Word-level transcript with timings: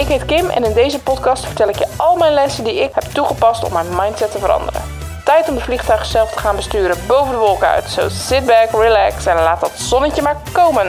Ik 0.00 0.06
heet 0.06 0.24
Kim 0.24 0.48
en 0.48 0.64
in 0.64 0.72
deze 0.72 1.02
podcast 1.02 1.46
vertel 1.46 1.68
ik 1.68 1.78
je 1.78 1.86
al 1.96 2.16
mijn 2.16 2.32
lessen 2.32 2.64
die 2.64 2.74
ik 2.74 2.90
heb 2.94 3.02
toegepast 3.02 3.64
om 3.64 3.72
mijn 3.72 3.86
mindset 3.96 4.30
te 4.30 4.38
veranderen. 4.38 4.82
Tijd 5.24 5.48
om 5.48 5.54
de 5.54 5.60
vliegtuig 5.60 6.04
zelf 6.06 6.30
te 6.30 6.38
gaan 6.38 6.56
besturen 6.56 6.96
boven 7.06 7.32
de 7.32 7.38
wolken 7.38 7.68
uit. 7.68 7.88
So 7.88 8.08
sit 8.08 8.46
back, 8.46 8.70
relax 8.70 9.26
en 9.26 9.34
laat 9.34 9.60
dat 9.60 9.70
zonnetje 9.78 10.22
maar 10.22 10.36
komen. 10.52 10.86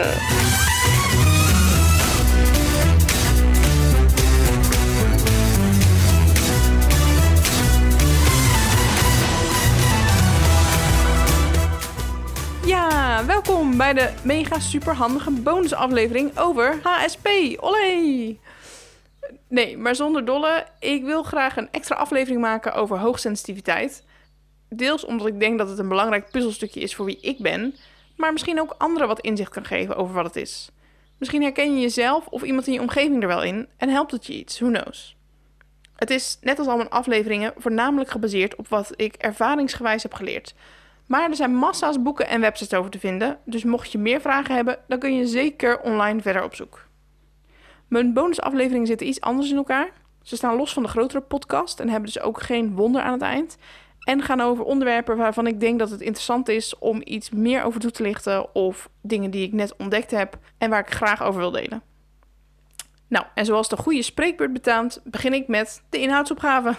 Ja, 12.66 13.26
welkom 13.26 13.78
bij 13.78 13.94
de 13.94 14.10
mega 14.22 14.60
superhandige 14.60 15.32
bonusaflevering 15.32 16.38
over 16.38 16.80
HSP. 16.84 17.28
Olé! 17.60 18.38
Nee, 19.48 19.78
maar 19.78 19.96
zonder 19.96 20.26
dolle. 20.26 20.66
Ik 20.80 21.04
wil 21.04 21.24
graag 21.24 21.58
een 21.58 21.72
extra 21.72 21.96
aflevering 21.96 22.42
maken 22.42 22.74
over 22.74 23.00
hoogsensitiviteit. 23.00 24.04
Deels 24.70 25.06
omdat 25.06 25.28
ik 25.28 25.40
denk 25.40 25.58
dat 25.58 25.70
het 25.70 25.80
een 25.80 25.88
belangrijk 25.88 26.32
puzzelstukje 26.32 26.80
is 26.80 26.96
voor 26.96 27.06
wie 27.06 27.20
ik 27.22 27.38
ben, 27.40 27.76
maar 28.16 28.32
misschien 28.32 28.62
ook 28.62 28.76
anderen 28.78 29.08
wat 29.08 29.20
inzicht 29.20 29.52
kan 29.52 29.66
geven 29.66 29.96
over 29.96 30.14
wat 30.14 30.26
het 30.26 30.36
is. 30.36 30.70
Misschien 31.18 31.42
herken 31.42 31.76
je 31.76 31.82
jezelf 31.82 32.28
of 32.28 32.44
iemand 32.44 32.68
in 32.68 32.74
je 32.74 32.82
omgeving 32.82 33.22
er 33.22 33.28
wel 33.28 33.44
in 33.44 33.68
en 33.78 33.90
helpt 33.90 34.12
het 34.12 34.26
je 34.26 34.34
iets, 34.34 34.60
who 34.60 34.70
knows. 34.70 35.16
Het 35.96 36.10
is, 36.10 36.38
net 36.42 36.60
als 36.60 36.68
al 36.68 36.78
mijn 36.78 36.90
afleveringen, 36.90 37.54
voornamelijk 37.58 38.10
gebaseerd 38.10 38.56
op 38.56 38.68
wat 38.68 38.92
ik 38.96 39.16
ervaringsgewijs 39.16 40.04
heb 40.04 40.14
geleerd. 40.14 40.54
Maar 41.06 41.30
er 41.30 41.36
zijn 41.36 41.56
massa's 41.56 42.02
boeken 42.02 42.28
en 42.28 42.42
websites 42.42 42.80
over 42.80 42.92
te 42.92 43.00
vinden, 43.00 43.40
dus 43.46 43.64
mocht 43.64 43.92
je 43.92 43.98
meer 43.98 44.22
vragen 44.22 44.56
hebben, 44.56 44.80
dan 44.88 45.00
kun 45.00 45.16
je 45.16 45.28
zeker 45.28 45.80
online 45.80 46.22
verder 46.22 46.44
op 46.44 46.56
zoek. 46.56 46.90
Mijn 47.92 48.14
bonusafleveringen 48.14 48.88
zitten 48.88 49.08
iets 49.08 49.22
anders 49.22 49.50
in 49.50 49.56
elkaar. 49.56 49.92
Ze 50.22 50.36
staan 50.36 50.56
los 50.56 50.74
van 50.74 50.84
de 50.84 50.90
grotere 50.90 51.22
podcast 51.22 51.80
en 51.80 51.90
hebben 51.90 52.12
dus 52.14 52.22
ook 52.22 52.42
geen 52.42 52.76
wonder 52.76 53.02
aan 53.02 53.12
het 53.12 53.22
eind. 53.22 53.58
En 54.00 54.22
gaan 54.22 54.42
over 54.42 54.64
onderwerpen 54.64 55.18
waarvan 55.18 55.48
ik 55.48 55.60
denk 55.60 55.80
dat 55.80 55.90
het 55.90 56.02
interessant 56.02 56.50
is 56.50 56.78
om 56.80 57.02
iets 57.04 57.30
meer 57.30 57.64
over 57.64 57.80
toe 57.80 57.92
te 57.92 58.04
lichten. 58.04 58.56
Of 58.56 58.90
dingen 59.02 59.32
die 59.32 59.46
ik 59.46 59.54
net 59.54 59.76
ontdekt 59.78 60.12
heb 60.12 60.38
en 60.58 60.70
waar 60.70 60.80
ik 60.80 60.94
graag 60.94 61.24
over 61.24 61.40
wil 61.40 61.52
delen. 61.52 61.82
Nou, 63.08 63.26
en 63.36 63.46
zoals 63.46 63.70
de 63.70 63.78
goede 63.78 64.02
spreekbeurt 64.02 64.54
betaamt, 64.54 65.02
begin 65.04 65.34
ik 65.34 65.48
met 65.48 65.84
de 65.90 66.00
inhoudsopgave. 66.00 66.76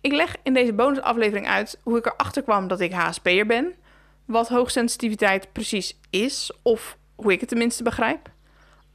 Ik 0.00 0.12
leg 0.12 0.36
in 0.42 0.54
deze 0.54 0.72
bonusaflevering 0.72 1.46
uit 1.46 1.80
hoe 1.82 1.98
ik 1.98 2.06
erachter 2.06 2.42
kwam 2.42 2.68
dat 2.68 2.80
ik 2.80 2.92
HSP'er 2.92 3.46
ben. 3.46 3.74
Wat 4.24 4.48
hoogsensitiviteit 4.48 5.52
precies 5.52 5.98
is, 6.10 6.52
of 6.62 6.98
hoe 7.14 7.32
ik 7.32 7.40
het 7.40 7.48
tenminste 7.48 7.82
begrijp. 7.82 8.30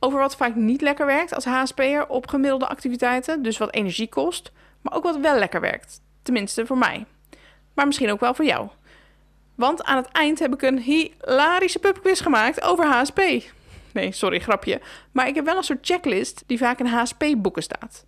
Over 0.04 0.20
wat 0.20 0.36
vaak 0.36 0.56
niet 0.56 0.82
lekker 0.82 1.06
werkt 1.06 1.36
als 1.36 1.46
HSP'er 1.46 2.08
op 2.08 2.28
gemiddelde 2.28 2.68
activiteiten, 2.68 3.42
dus 3.42 3.58
wat 3.58 3.74
energie 3.74 4.10
kost. 4.10 4.52
Maar 4.82 4.94
ook 4.94 5.04
wat 5.04 5.18
wel 5.18 5.38
lekker 5.38 5.62
werkt, 5.62 6.02
tenminste 6.22 6.66
voor 6.66 6.78
mij. 6.78 7.06
Maar 7.74 7.86
misschien 7.86 8.12
ook 8.12 8.20
wel 8.20 8.34
voor 8.34 8.46
jou. 8.46 8.70
Want 9.56 9.84
aan 9.84 9.98
het 9.98 10.08
eind 10.12 10.40
heb 10.40 10.54
ik 10.54 10.62
een 10.62 10.80
hilarische 10.80 11.80
pubquiz 11.80 12.22
gemaakt 12.22 12.62
over 12.62 12.86
HSP. 12.86 13.22
Nee, 13.94 14.12
sorry, 14.12 14.40
grapje. 14.40 14.82
Maar 15.12 15.28
ik 15.28 15.36
heb 15.36 15.46
wel 15.46 15.58
een 15.58 15.64
soort 15.64 15.86
checklist 15.86 16.44
die 16.48 16.58
vaak 16.58 16.80
in 16.80 16.86
HSP-boeken 16.86 17.64
staat. 17.64 18.06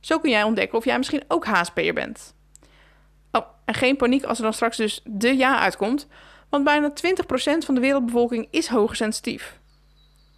Zo 0.00 0.18
kun 0.18 0.30
jij 0.30 0.42
ontdekken 0.42 0.78
of 0.78 0.84
jij 0.84 0.96
misschien 0.96 1.24
ook 1.28 1.44
HSP'er 1.44 1.94
bent. 1.94 2.34
Oh, 3.32 3.46
en 3.64 3.74
geen 3.74 3.96
paniek 3.96 4.24
als 4.24 4.38
er 4.38 4.44
dan 4.44 4.52
straks 4.52 4.76
dus 4.76 5.00
de 5.04 5.36
ja 5.36 5.58
uitkomt, 5.58 6.06
want 6.48 6.64
bijna 6.64 6.92
20% 6.92 6.92
van 7.58 7.74
de 7.74 7.80
wereldbevolking 7.80 8.48
is 8.50 8.68
hoogsensitief. 8.68 9.59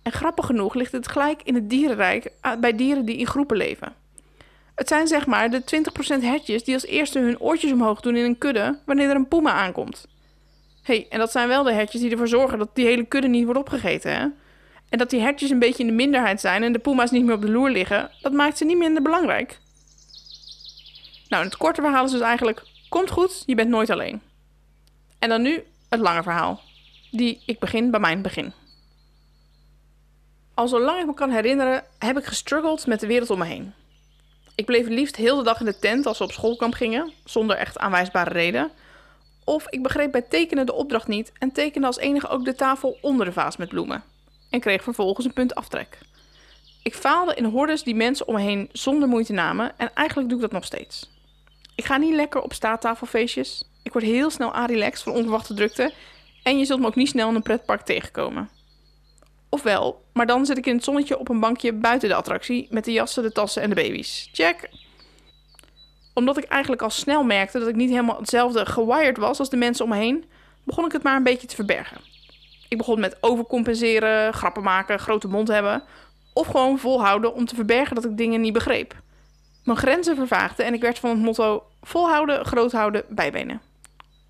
En 0.03 0.13
grappig 0.13 0.47
genoeg 0.47 0.75
ligt 0.75 0.93
het 0.93 1.09
gelijk 1.09 1.43
in 1.43 1.55
het 1.55 1.71
dierenrijk 1.71 2.33
ah, 2.41 2.61
bij 2.61 2.77
dieren 2.77 3.05
die 3.05 3.17
in 3.17 3.27
groepen 3.27 3.57
leven. 3.57 3.95
Het 4.75 4.89
zijn 4.89 5.07
zeg 5.07 5.27
maar 5.27 5.51
de 5.51 5.63
20% 6.19 6.23
hertjes 6.23 6.65
die 6.65 6.75
als 6.75 6.87
eerste 6.87 7.19
hun 7.19 7.41
oortjes 7.41 7.73
omhoog 7.73 8.01
doen 8.01 8.17
in 8.17 8.25
een 8.25 8.39
kudde 8.39 8.79
wanneer 8.85 9.09
er 9.09 9.17
een 9.17 9.29
puma 9.29 9.53
aankomt. 9.53 10.07
hey, 10.83 11.07
en 11.11 11.19
dat 11.19 11.33
zijn 11.33 11.49
wel 11.49 11.63
de 11.63 11.73
hertjes 11.73 12.01
die 12.01 12.11
ervoor 12.11 12.29
zorgen 12.29 12.59
dat 12.59 12.75
die 12.75 12.87
hele 12.87 13.05
kudde 13.05 13.29
niet 13.29 13.45
wordt 13.45 13.61
opgegeten, 13.61 14.13
hè? 14.13 14.27
En 14.89 14.99
dat 14.99 15.11
die 15.11 15.21
hertjes 15.21 15.51
een 15.51 15.59
beetje 15.59 15.83
in 15.83 15.89
de 15.89 15.95
minderheid 15.95 16.41
zijn 16.41 16.63
en 16.63 16.73
de 16.73 16.79
puma's 16.79 17.11
niet 17.11 17.25
meer 17.25 17.35
op 17.35 17.41
de 17.41 17.51
loer 17.51 17.71
liggen, 17.71 18.11
dat 18.21 18.33
maakt 18.33 18.59
ze 18.59 18.65
niet 18.65 18.79
minder 18.79 19.03
belangrijk. 19.03 19.61
Nou, 21.29 21.45
het 21.45 21.57
korte 21.57 21.81
verhaal 21.81 22.05
is 22.05 22.11
dus 22.11 22.21
eigenlijk: 22.21 22.63
komt 22.89 23.11
goed, 23.11 23.43
je 23.47 23.55
bent 23.55 23.69
nooit 23.69 23.91
alleen. 23.91 24.21
En 25.19 25.29
dan 25.29 25.43
nu 25.43 25.63
het 25.89 26.01
lange 26.01 26.23
verhaal. 26.23 26.61
Die 27.11 27.43
ik 27.47 27.59
begin 27.59 27.91
bij 27.91 28.01
mijn 28.01 28.23
begin. 28.23 28.53
Al 30.55 30.69
zolang 30.69 31.01
ik 31.01 31.07
me 31.07 31.15
kan 31.15 31.31
herinneren, 31.31 31.85
heb 31.99 32.19
ik 32.19 32.25
gestruggeld 32.25 32.87
met 32.87 33.01
de 33.01 33.07
wereld 33.07 33.31
om 33.31 33.39
me 33.39 33.45
heen. 33.45 33.75
Ik 34.55 34.67
bleef 34.67 34.89
liefst 34.89 35.17
heel 35.17 35.37
de 35.37 35.43
dag 35.43 35.61
in 35.61 35.67
de 35.67 35.79
tent 35.79 36.07
als 36.07 36.19
we 36.19 36.25
op 36.25 36.33
schoolkamp 36.33 36.75
gingen, 36.75 37.13
zonder 37.25 37.57
echt 37.57 37.79
aanwijsbare 37.79 38.31
reden. 38.31 38.71
Of 39.45 39.69
ik 39.69 39.83
begreep 39.83 40.13
bij 40.13 40.23
tekenen 40.23 40.67
de 40.67 40.73
opdracht 40.73 41.09
niet 41.09 41.33
en 41.39 41.53
tekende 41.53 41.87
als 41.87 41.99
enige 41.99 42.29
ook 42.29 42.45
de 42.45 42.55
tafel 42.55 42.99
onder 43.01 43.27
de 43.27 43.33
vaas 43.33 43.57
met 43.57 43.69
bloemen 43.69 44.05
en 44.51 44.61
kreeg 44.61 44.83
vervolgens 44.83 45.27
een 45.27 45.33
punt 45.33 45.55
aftrek. 45.55 45.99
Ik 46.83 46.95
faalde 46.95 47.35
in 47.35 47.45
hordes 47.45 47.83
die 47.83 47.95
mensen 47.95 48.29
om 48.29 48.35
me 48.35 48.41
heen 48.41 48.69
zonder 48.73 49.09
moeite 49.09 49.33
namen 49.33 49.79
en 49.79 49.91
eigenlijk 49.95 50.29
doe 50.29 50.39
ik 50.39 50.45
dat 50.45 50.53
nog 50.53 50.65
steeds. 50.65 51.11
Ik 51.75 51.85
ga 51.85 51.97
niet 51.97 52.15
lekker 52.15 52.41
op 52.41 52.53
staattafelfeestjes. 52.53 53.65
Ik 53.83 53.93
word 53.93 54.05
heel 54.05 54.31
snel 54.31 54.55
arilex 54.55 55.03
van 55.03 55.13
onverwachte 55.13 55.55
drukte 55.55 55.93
en 56.43 56.59
je 56.59 56.65
zult 56.65 56.81
me 56.81 56.87
ook 56.87 56.95
niet 56.95 57.09
snel 57.09 57.29
in 57.29 57.35
een 57.35 57.43
pretpark 57.43 57.81
tegenkomen. 57.81 58.49
Ofwel, 59.55 60.05
maar 60.13 60.27
dan 60.27 60.47
zit 60.47 60.59
ik 60.59 60.67
in 60.67 60.75
het 60.75 60.85
zonnetje 60.85 61.19
op 61.19 61.29
een 61.29 61.41
bankje 61.41 61.73
buiten 61.73 62.09
de 62.09 62.15
attractie 62.15 62.67
met 62.71 62.85
de 62.85 62.93
jassen, 62.93 63.23
de 63.23 63.33
tassen 63.33 63.63
en 63.63 63.69
de 63.69 63.75
baby's. 63.75 64.29
Check! 64.33 64.71
Omdat 66.15 66.37
ik 66.37 66.45
eigenlijk 66.45 66.83
al 66.83 66.91
snel 66.91 67.23
merkte 67.23 67.59
dat 67.59 67.69
ik 67.69 67.75
niet 67.75 67.91
helemaal 67.91 68.19
hetzelfde 68.19 68.67
gewired 68.67 69.17
was 69.17 69.39
als 69.39 69.51
de 69.51 69.57
mensen 69.57 69.85
om 69.85 69.91
me 69.91 69.97
heen, 69.97 70.25
begon 70.65 70.85
ik 70.85 70.93
het 70.93 71.03
maar 71.03 71.17
een 71.17 71.23
beetje 71.23 71.47
te 71.47 71.55
verbergen. 71.55 72.01
Ik 72.69 72.79
begon 72.79 73.01
met 73.01 73.17
overcompenseren, 73.21 74.35
grappen 74.35 74.63
maken, 74.63 74.99
grote 74.99 75.29
mond 75.29 75.49
hebben. 75.49 75.83
Of 76.35 76.47
gewoon 76.47 76.79
volhouden 76.79 77.35
om 77.35 77.45
te 77.45 77.55
verbergen 77.55 77.95
dat 77.95 78.05
ik 78.05 78.17
dingen 78.17 78.41
niet 78.41 78.53
begreep. 78.53 78.95
Mijn 79.65 79.79
grenzen 79.79 80.17
vervaagden 80.17 80.67
en 80.67 80.75
ik 80.75 80.81
werd 80.81 80.99
van 80.99 81.11
het 81.11 81.19
motto 81.19 81.65
volhouden, 81.83 82.45
groot 82.45 82.73
houden, 82.73 83.05
bijbenen. 83.09 83.61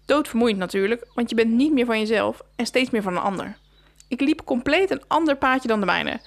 Doodvermoeiend 0.06 0.58
natuurlijk, 0.58 1.06
want 1.14 1.30
je 1.30 1.36
bent 1.36 1.50
niet 1.50 1.72
meer 1.72 1.86
van 1.86 1.98
jezelf 1.98 2.42
en 2.56 2.66
steeds 2.66 2.90
meer 2.90 3.02
van 3.02 3.16
een 3.16 3.22
ander. 3.22 3.60
Ik 4.12 4.20
liep 4.20 4.44
compleet 4.44 4.90
een 4.90 5.02
ander 5.08 5.36
paadje 5.36 5.68
dan 5.68 5.80
de 5.80 5.86
mijne. 5.86 6.20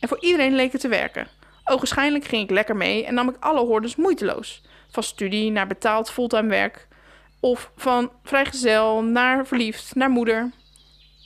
En 0.00 0.08
voor 0.08 0.20
iedereen 0.20 0.54
leek 0.54 0.72
het 0.72 0.80
te 0.80 0.88
werken. 0.88 1.28
Ogenschijnlijk 1.64 2.24
ging 2.24 2.42
ik 2.42 2.50
lekker 2.50 2.76
mee 2.76 3.06
en 3.06 3.14
nam 3.14 3.28
ik 3.28 3.36
alle 3.40 3.60
hordes 3.60 3.96
moeiteloos. 3.96 4.62
Van 4.90 5.02
studie 5.02 5.50
naar 5.50 5.66
betaald 5.66 6.10
fulltime 6.10 6.48
werk. 6.48 6.88
Of 7.40 7.70
van 7.76 8.12
vrijgezel 8.22 9.02
naar 9.02 9.46
verliefd 9.46 9.94
naar 9.94 10.10
moeder. 10.10 10.52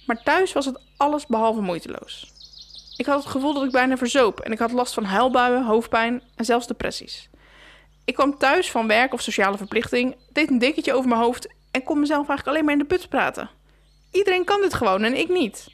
Maar 0.06 0.22
thuis 0.22 0.52
was 0.52 0.64
het 0.64 0.80
alles 0.96 1.26
behalve 1.26 1.60
moeiteloos. 1.60 2.32
Ik 2.96 3.06
had 3.06 3.22
het 3.22 3.32
gevoel 3.32 3.54
dat 3.54 3.64
ik 3.64 3.70
bijna 3.70 3.96
verzoop 3.96 4.40
en 4.40 4.52
ik 4.52 4.58
had 4.58 4.72
last 4.72 4.94
van 4.94 5.04
huilbuien, 5.04 5.64
hoofdpijn 5.64 6.22
en 6.36 6.44
zelfs 6.44 6.66
depressies. 6.66 7.28
Ik 8.04 8.14
kwam 8.14 8.38
thuis 8.38 8.70
van 8.70 8.86
werk 8.86 9.12
of 9.12 9.20
sociale 9.20 9.56
verplichting, 9.56 10.16
deed 10.32 10.50
een 10.50 10.58
dekentje 10.58 10.92
over 10.92 11.08
mijn 11.08 11.20
hoofd 11.20 11.54
en 11.70 11.82
kon 11.82 12.00
mezelf 12.00 12.28
eigenlijk 12.28 12.48
alleen 12.48 12.64
maar 12.64 12.74
in 12.74 12.88
de 12.88 12.96
put 12.96 13.08
praten. 13.08 13.50
Iedereen 14.16 14.44
kan 14.44 14.60
dit 14.60 14.74
gewoon 14.74 15.02
en 15.02 15.16
ik 15.16 15.28
niet. 15.28 15.68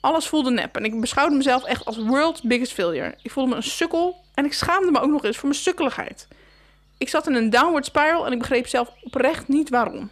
Alles 0.00 0.26
voelde 0.26 0.50
nep 0.50 0.76
en 0.76 0.84
ik 0.84 1.00
beschouwde 1.00 1.36
mezelf 1.36 1.64
echt 1.64 1.84
als 1.84 1.96
world's 1.96 2.40
biggest 2.42 2.72
failure. 2.72 3.14
Ik 3.22 3.30
voelde 3.30 3.50
me 3.50 3.56
een 3.56 3.62
sukkel 3.62 4.16
en 4.34 4.44
ik 4.44 4.52
schaamde 4.52 4.90
me 4.90 5.00
ook 5.00 5.10
nog 5.10 5.24
eens 5.24 5.36
voor 5.36 5.48
mijn 5.48 5.60
sukkeligheid. 5.60 6.28
Ik 6.98 7.08
zat 7.08 7.26
in 7.26 7.34
een 7.34 7.50
downward 7.50 7.84
spiral 7.84 8.26
en 8.26 8.32
ik 8.32 8.38
begreep 8.38 8.66
zelf 8.66 8.90
oprecht 9.02 9.48
niet 9.48 9.68
waarom. 9.68 10.10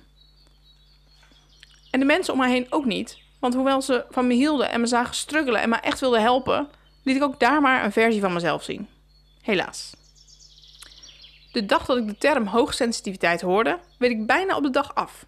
En 1.91 2.01
de 2.01 2.07
mensen 2.07 2.33
om 2.33 2.39
mij 2.39 2.51
heen 2.51 2.67
ook 2.71 2.85
niet. 2.85 3.19
Want 3.41 3.55
hoewel 3.55 3.83
ze 3.83 4.05
van 4.11 4.27
me 4.27 4.35
hielden 4.35 4.71
en 4.71 4.81
me 4.81 4.87
zagen 4.87 5.15
struggelen 5.15 5.61
en 5.61 5.69
me 5.69 5.77
echt 5.77 6.01
wilden 6.01 6.21
helpen, 6.21 6.69
liet 7.03 7.17
ik 7.17 7.23
ook 7.23 7.41
daar 7.41 7.61
maar 7.61 7.85
een 7.85 7.93
versie 7.93 8.21
van 8.21 8.33
mezelf 8.33 8.63
zien. 8.63 8.89
Helaas. 9.43 9.93
De 11.53 11.67
dag 11.67 11.87
dat 11.87 11.97
ik 11.97 12.07
de 12.07 12.19
term 12.19 12.47
hoogsensitiviteit 12.47 13.41
hoorde, 13.41 13.79
weet 13.99 14.11
ik 14.11 14.27
bijna 14.27 14.57
op 14.57 14.63
de 14.63 14.71
dag 14.71 14.95
af. 14.95 15.27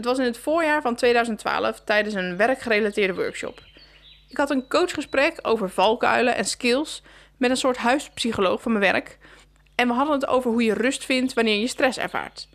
Het 0.00 0.08
was 0.08 0.18
in 0.18 0.24
het 0.24 0.38
voorjaar 0.38 0.82
van 0.82 0.94
2012 0.94 1.80
tijdens 1.84 2.14
een 2.14 2.36
werkgerelateerde 2.36 3.14
workshop. 3.14 3.60
Ik 4.28 4.36
had 4.36 4.50
een 4.50 4.68
coachgesprek 4.68 5.38
over 5.42 5.70
valkuilen 5.70 6.36
en 6.36 6.44
skills 6.44 7.02
met 7.36 7.50
een 7.50 7.56
soort 7.56 7.76
huispsycholoog 7.76 8.62
van 8.62 8.72
mijn 8.72 8.92
werk. 8.92 9.18
En 9.74 9.88
we 9.88 9.94
hadden 9.94 10.14
het 10.14 10.26
over 10.26 10.50
hoe 10.50 10.62
je 10.62 10.74
rust 10.74 11.04
vindt 11.04 11.34
wanneer 11.34 11.58
je 11.58 11.66
stress 11.66 11.98
ervaart. 11.98 12.48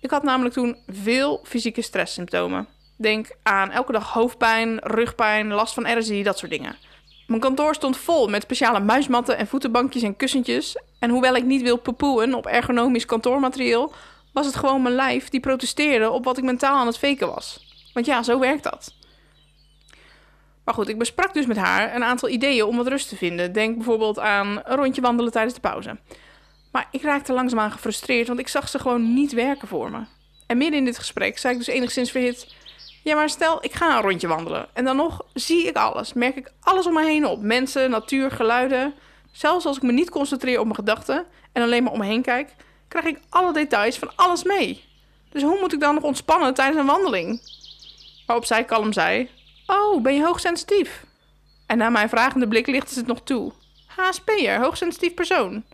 Ik 0.00 0.10
had 0.10 0.22
namelijk 0.22 0.54
toen 0.54 0.76
veel 0.88 1.40
fysieke 1.44 1.82
stresssymptomen. 1.82 2.68
Denk 2.96 3.30
aan 3.42 3.70
elke 3.70 3.92
dag 3.92 4.12
hoofdpijn, 4.12 4.78
rugpijn, 4.82 5.52
last 5.52 5.74
van 5.74 5.98
RSI, 5.98 6.22
dat 6.22 6.38
soort 6.38 6.50
dingen. 6.50 6.76
Mijn 7.26 7.40
kantoor 7.40 7.74
stond 7.74 7.96
vol 7.96 8.28
met 8.28 8.42
speciale 8.42 8.80
muismatten 8.80 9.36
en 9.36 9.46
voetenbankjes 9.46 10.02
en 10.02 10.16
kussentjes. 10.16 10.76
En 10.98 11.10
hoewel 11.10 11.36
ik 11.36 11.44
niet 11.44 11.62
wil 11.62 11.76
poepoeën 11.76 12.34
op 12.34 12.46
ergonomisch 12.46 13.06
kantoormateriaal, 13.06 13.92
was 14.32 14.46
het 14.46 14.56
gewoon 14.56 14.82
mijn 14.82 14.94
lijf 14.94 15.28
die 15.28 15.40
protesteerde 15.40 16.10
op 16.10 16.24
wat 16.24 16.38
ik 16.38 16.44
mentaal 16.44 16.76
aan 16.76 16.86
het 16.86 16.98
faken 16.98 17.28
was. 17.34 17.66
Want 17.92 18.06
ja, 18.06 18.22
zo 18.22 18.38
werkt 18.38 18.62
dat. 18.62 18.94
Maar 20.64 20.74
goed, 20.74 20.88
ik 20.88 20.98
besprak 20.98 21.34
dus 21.34 21.46
met 21.46 21.56
haar 21.56 21.94
een 21.94 22.04
aantal 22.04 22.28
ideeën 22.28 22.64
om 22.64 22.76
wat 22.76 22.86
rust 22.86 23.08
te 23.08 23.16
vinden. 23.16 23.52
Denk 23.52 23.76
bijvoorbeeld 23.76 24.18
aan 24.18 24.60
een 24.64 24.76
rondje 24.76 25.00
wandelen 25.00 25.32
tijdens 25.32 25.54
de 25.54 25.60
pauze. 25.60 25.98
Maar 26.72 26.88
ik 26.90 27.02
raakte 27.02 27.32
langzaamaan 27.32 27.72
gefrustreerd, 27.72 28.26
want 28.26 28.38
ik 28.38 28.48
zag 28.48 28.68
ze 28.68 28.78
gewoon 28.78 29.14
niet 29.14 29.32
werken 29.32 29.68
voor 29.68 29.90
me. 29.90 30.00
En 30.46 30.58
midden 30.58 30.78
in 30.78 30.84
dit 30.84 30.98
gesprek 30.98 31.38
zei 31.38 31.52
ik 31.52 31.58
dus 31.58 31.68
enigszins 31.68 32.10
verhit... 32.10 32.54
Ja, 33.04 33.14
maar 33.14 33.28
stel, 33.28 33.64
ik 33.64 33.72
ga 33.72 33.96
een 33.96 34.02
rondje 34.02 34.28
wandelen. 34.28 34.66
En 34.72 34.84
dan 34.84 34.96
nog 34.96 35.24
zie 35.34 35.66
ik 35.66 35.76
alles. 35.76 36.12
Merk 36.12 36.36
ik 36.36 36.52
alles 36.60 36.86
om 36.86 36.94
me 36.94 37.04
heen 37.04 37.26
op. 37.26 37.42
Mensen, 37.42 37.90
natuur, 37.90 38.30
geluiden. 38.30 38.94
Zelfs 39.32 39.66
als 39.66 39.76
ik 39.76 39.82
me 39.82 39.92
niet 39.92 40.10
concentreer 40.10 40.58
op 40.58 40.64
mijn 40.64 40.76
gedachten... 40.76 41.26
en 41.52 41.62
alleen 41.62 41.82
maar 41.82 41.92
om 41.92 41.98
me 41.98 42.04
heen 42.04 42.22
kijk... 42.22 42.54
krijg 42.92 43.16
ik 43.16 43.20
alle 43.28 43.52
details 43.52 43.98
van 43.98 44.12
alles 44.16 44.42
mee. 44.42 44.84
Dus 45.30 45.42
hoe 45.42 45.60
moet 45.60 45.72
ik 45.72 45.80
dan 45.80 45.94
nog 45.94 46.02
ontspannen 46.02 46.54
tijdens 46.54 46.78
een 46.78 46.86
wandeling? 46.86 47.40
Waarop 48.26 48.44
zij 48.44 48.64
kalm 48.64 48.92
zei... 48.92 49.30
Oh, 49.66 50.02
ben 50.02 50.14
je 50.14 50.24
hoogsensitief? 50.24 51.04
En 51.66 51.78
na 51.78 51.88
mijn 51.88 52.08
vragende 52.08 52.48
blik 52.48 52.66
lichtte 52.66 52.92
ze 52.92 52.98
het 52.98 53.08
nog 53.08 53.20
toe. 53.22 53.52
HSP'er, 53.86 54.60
hoogsensitief 54.60 55.14
persoon. 55.14 55.64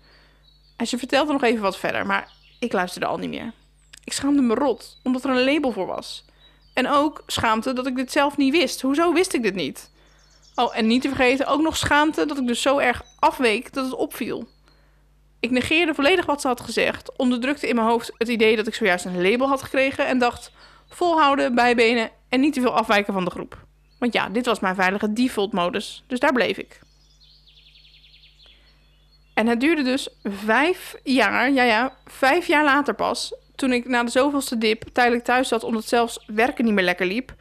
En 0.76 0.86
ze 0.86 0.98
vertelde 0.98 1.32
nog 1.32 1.42
even 1.42 1.62
wat 1.62 1.78
verder, 1.78 2.06
maar 2.06 2.30
ik 2.58 2.72
luisterde 2.72 3.06
al 3.06 3.18
niet 3.18 3.30
meer. 3.30 3.52
Ik 4.04 4.12
schaamde 4.12 4.42
me 4.42 4.54
rot, 4.54 4.98
omdat 5.02 5.24
er 5.24 5.30
een 5.30 5.44
label 5.44 5.72
voor 5.72 5.86
was. 5.86 6.24
En 6.74 6.88
ook 6.88 7.22
schaamte 7.26 7.72
dat 7.72 7.86
ik 7.86 7.96
dit 7.96 8.12
zelf 8.12 8.36
niet 8.36 8.52
wist. 8.52 8.80
Hoezo 8.80 9.12
wist 9.12 9.34
ik 9.34 9.42
dit 9.42 9.54
niet? 9.54 9.90
Oh, 10.54 10.76
en 10.76 10.86
niet 10.86 11.02
te 11.02 11.08
vergeten, 11.08 11.46
ook 11.46 11.60
nog 11.60 11.76
schaamte 11.76 12.26
dat 12.26 12.38
ik 12.38 12.46
dus 12.46 12.62
zo 12.62 12.78
erg 12.78 13.02
afweek 13.18 13.72
dat 13.72 13.84
het 13.84 13.94
opviel. 13.94 14.48
Ik 15.40 15.50
negeerde 15.50 15.94
volledig 15.94 16.26
wat 16.26 16.40
ze 16.40 16.46
had 16.46 16.60
gezegd, 16.60 17.16
onderdrukte 17.16 17.68
in 17.68 17.74
mijn 17.74 17.86
hoofd 17.86 18.12
het 18.18 18.28
idee 18.28 18.56
dat 18.56 18.66
ik 18.66 18.74
zojuist 18.74 19.04
een 19.04 19.22
label 19.22 19.48
had 19.48 19.62
gekregen 19.62 20.06
en 20.06 20.18
dacht: 20.18 20.52
volhouden, 20.88 21.54
bijbenen 21.54 22.10
en 22.28 22.40
niet 22.40 22.54
te 22.54 22.60
veel 22.60 22.76
afwijken 22.76 23.12
van 23.12 23.24
de 23.24 23.30
groep. 23.30 23.66
Want 23.98 24.12
ja, 24.12 24.28
dit 24.28 24.46
was 24.46 24.60
mijn 24.60 24.74
veilige 24.74 25.12
default-modus, 25.12 26.04
dus 26.06 26.20
daar 26.20 26.32
bleef 26.32 26.56
ik. 26.56 26.80
En 29.34 29.46
het 29.46 29.60
duurde 29.60 29.82
dus 29.82 30.08
vijf 30.22 30.94
jaar, 31.02 31.52
ja 31.52 31.62
ja, 31.62 31.96
vijf 32.04 32.46
jaar 32.46 32.64
later 32.64 32.94
pas, 32.94 33.34
toen 33.56 33.72
ik 33.72 33.88
na 33.88 34.04
de 34.04 34.10
zoveelste 34.10 34.58
dip 34.58 34.82
tijdelijk 34.92 35.24
thuis 35.24 35.48
zat 35.48 35.64
omdat 35.64 35.84
zelfs 35.84 36.24
werken 36.26 36.64
niet 36.64 36.74
meer 36.74 36.84
lekker 36.84 37.06
liep, 37.06 37.34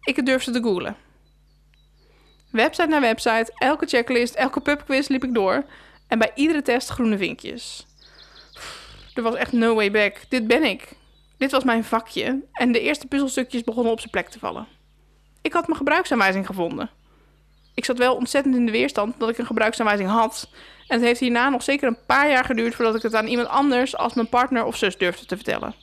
ik 0.00 0.16
het 0.16 0.26
durfde 0.26 0.50
te 0.50 0.62
googlen. 0.62 0.96
Website 2.50 2.88
naar 2.88 3.00
website, 3.00 3.52
elke 3.54 3.86
checklist, 3.86 4.34
elke 4.34 4.60
pubquiz 4.60 5.08
liep 5.08 5.24
ik 5.24 5.34
door 5.34 5.64
en 6.08 6.18
bij 6.18 6.30
iedere 6.34 6.62
test 6.62 6.88
groene 6.88 7.18
vinkjes. 7.18 7.86
Er 9.14 9.22
was 9.22 9.34
echt 9.34 9.52
no 9.52 9.74
way 9.74 9.90
back. 9.90 10.20
Dit 10.28 10.46
ben 10.46 10.64
ik. 10.64 10.96
Dit 11.36 11.50
was 11.50 11.64
mijn 11.64 11.84
vakje 11.84 12.42
en 12.52 12.72
de 12.72 12.80
eerste 12.80 13.06
puzzelstukjes 13.06 13.64
begonnen 13.64 13.92
op 13.92 13.98
zijn 13.98 14.10
plek 14.10 14.28
te 14.28 14.38
vallen. 14.38 14.66
Ik 15.42 15.52
had 15.52 15.66
mijn 15.66 15.78
gebruiksaanwijzing 15.78 16.46
gevonden. 16.46 16.90
Ik 17.74 17.84
zat 17.84 17.98
wel 17.98 18.14
ontzettend 18.14 18.54
in 18.54 18.66
de 18.66 18.72
weerstand 18.72 19.14
dat 19.18 19.28
ik 19.28 19.38
een 19.38 19.46
gebruiksaanwijzing 19.46 20.08
had. 20.08 20.48
En 20.86 20.96
het 20.96 21.06
heeft 21.06 21.20
hierna 21.20 21.48
nog 21.48 21.62
zeker 21.62 21.88
een 21.88 22.04
paar 22.06 22.30
jaar 22.30 22.44
geduurd 22.44 22.74
voordat 22.74 22.94
ik 22.94 23.02
het 23.02 23.14
aan 23.14 23.26
iemand 23.26 23.48
anders 23.48 23.96
als 23.96 24.14
mijn 24.14 24.28
partner 24.28 24.64
of 24.64 24.76
zus 24.76 24.96
durfde 24.96 25.26
te 25.26 25.36
vertellen. 25.36 25.74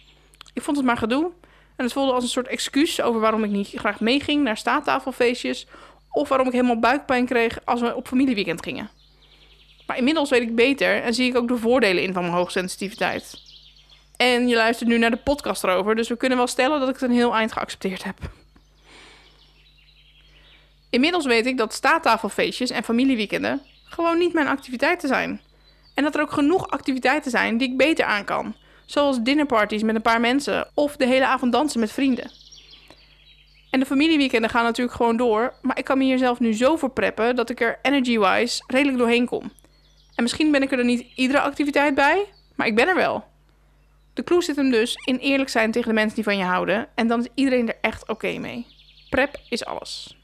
Ik 0.54 0.62
vond 0.62 0.78
het 0.78 0.86
maar 0.86 0.98
gedoe. 0.98 1.32
En 1.76 1.84
het 1.84 1.94
voelde 1.94 2.14
als 2.14 2.24
een 2.24 2.30
soort 2.30 2.48
excuus 2.48 3.02
over 3.02 3.22
waarom 3.22 3.44
ik 3.44 3.50
niet 3.50 3.74
graag 3.76 4.00
meeging 4.00 4.44
naar 4.44 4.58
staattafelfeestjes. 4.58 5.68
Of 6.12 6.30
waarom 6.30 6.48
ik 6.48 6.54
helemaal 6.54 6.80
buikpijn 6.80 7.26
kreeg 7.26 7.60
als 7.66 7.82
we 7.82 7.96
op 7.96 8.08
familieweekend 8.08 8.64
gingen. 8.64 8.90
Maar 9.92 10.00
inmiddels 10.00 10.30
weet 10.30 10.42
ik 10.42 10.56
beter 10.56 11.02
en 11.02 11.14
zie 11.14 11.30
ik 11.30 11.38
ook 11.38 11.48
de 11.48 11.58
voordelen 11.58 12.04
in 12.04 12.14
van 12.14 12.22
mijn 12.22 12.36
hoogsensitiviteit. 12.36 13.42
En 14.18 14.48
je 14.48 14.56
luistert 14.56 14.90
nu 14.90 14.98
naar 14.98 15.12
de 15.12 15.18
podcast 15.18 15.64
erover, 15.64 15.96
dus 15.96 16.08
we 16.08 16.18
kunnen 16.18 16.38
wel 16.38 16.48
stellen 16.48 16.80
dat 16.80 16.90
ik 16.90 16.94
het 16.94 17.04
een 17.04 17.16
heel 17.16 17.36
eind 17.36 17.52
geaccepteerd 17.52 18.04
heb. 18.04 18.18
Inmiddels 20.90 21.26
weet 21.26 21.46
ik 21.46 21.58
dat 21.58 21.74
staattafelfeestjes 21.74 22.70
en 22.70 22.84
familieweekenden 22.84 23.62
gewoon 23.84 24.18
niet 24.18 24.34
mijn 24.34 24.48
activiteiten 24.48 25.08
zijn. 25.08 25.42
En 25.96 26.04
dat 26.04 26.16
er 26.16 26.22
ook 26.22 26.32
genoeg 26.32 26.70
activiteiten 26.70 27.32
zijn 27.32 27.58
die 27.58 27.70
ik 27.70 27.78
beter 27.78 28.06
aan 28.06 28.26
kan. 28.26 28.56
Zoals 28.86 29.22
dinnerparties 29.22 29.84
met 29.84 29.96
een 29.96 30.02
paar 30.02 30.20
mensen 30.20 30.68
of 30.74 30.96
de 30.96 31.06
hele 31.06 31.26
avond 31.26 31.52
dansen 31.52 31.80
met 31.80 31.92
vrienden. 31.92 32.32
En 33.72 33.80
de 33.80 33.86
familieweekenden 33.86 34.50
gaan 34.50 34.64
natuurlijk 34.64 34.96
gewoon 34.96 35.18
door, 35.18 35.54
maar 35.62 35.78
ik 35.78 35.86
kan 35.86 35.98
me 35.98 36.04
hier 36.04 36.18
zelf 36.18 36.40
nu 36.40 36.54
zo 36.54 36.76
voor 36.76 36.92
preppen 36.92 37.36
dat 37.36 37.50
ik 37.50 37.62
er 37.62 37.80
energy-wise 37.82 38.64
redelijk 38.68 38.98
doorheen 38.98 39.26
kom. 39.26 39.52
En 40.16 40.24
misschien 40.24 40.52
ben 40.52 40.62
ik 40.62 40.72
er 40.72 40.86
niet 40.86 41.08
iedere 41.16 41.40
activiteit 41.40 41.96
bij, 41.96 42.26
maar 42.56 42.68
ik 42.68 42.76
ben 42.76 42.88
er 42.88 42.96
wel. 42.96 43.24
De 44.14 44.24
clue 44.24 44.42
zit 44.42 44.56
hem 44.56 44.72
dus 44.72 44.96
in 45.06 45.18
eerlijk 45.18 45.50
zijn 45.50 45.72
tegen 45.72 45.88
de 45.88 45.94
mensen 45.94 46.16
die 46.16 46.24
van 46.24 46.38
je 46.38 46.44
houden 46.44 46.90
en 46.96 47.08
dan 47.08 47.20
is 47.20 47.28
iedereen 47.34 47.68
er 47.68 47.78
echt 47.82 48.08
oké 48.08 48.38
mee. 48.38 48.66
Prep 49.10 49.38
is 49.50 49.66
alles. 49.66 50.18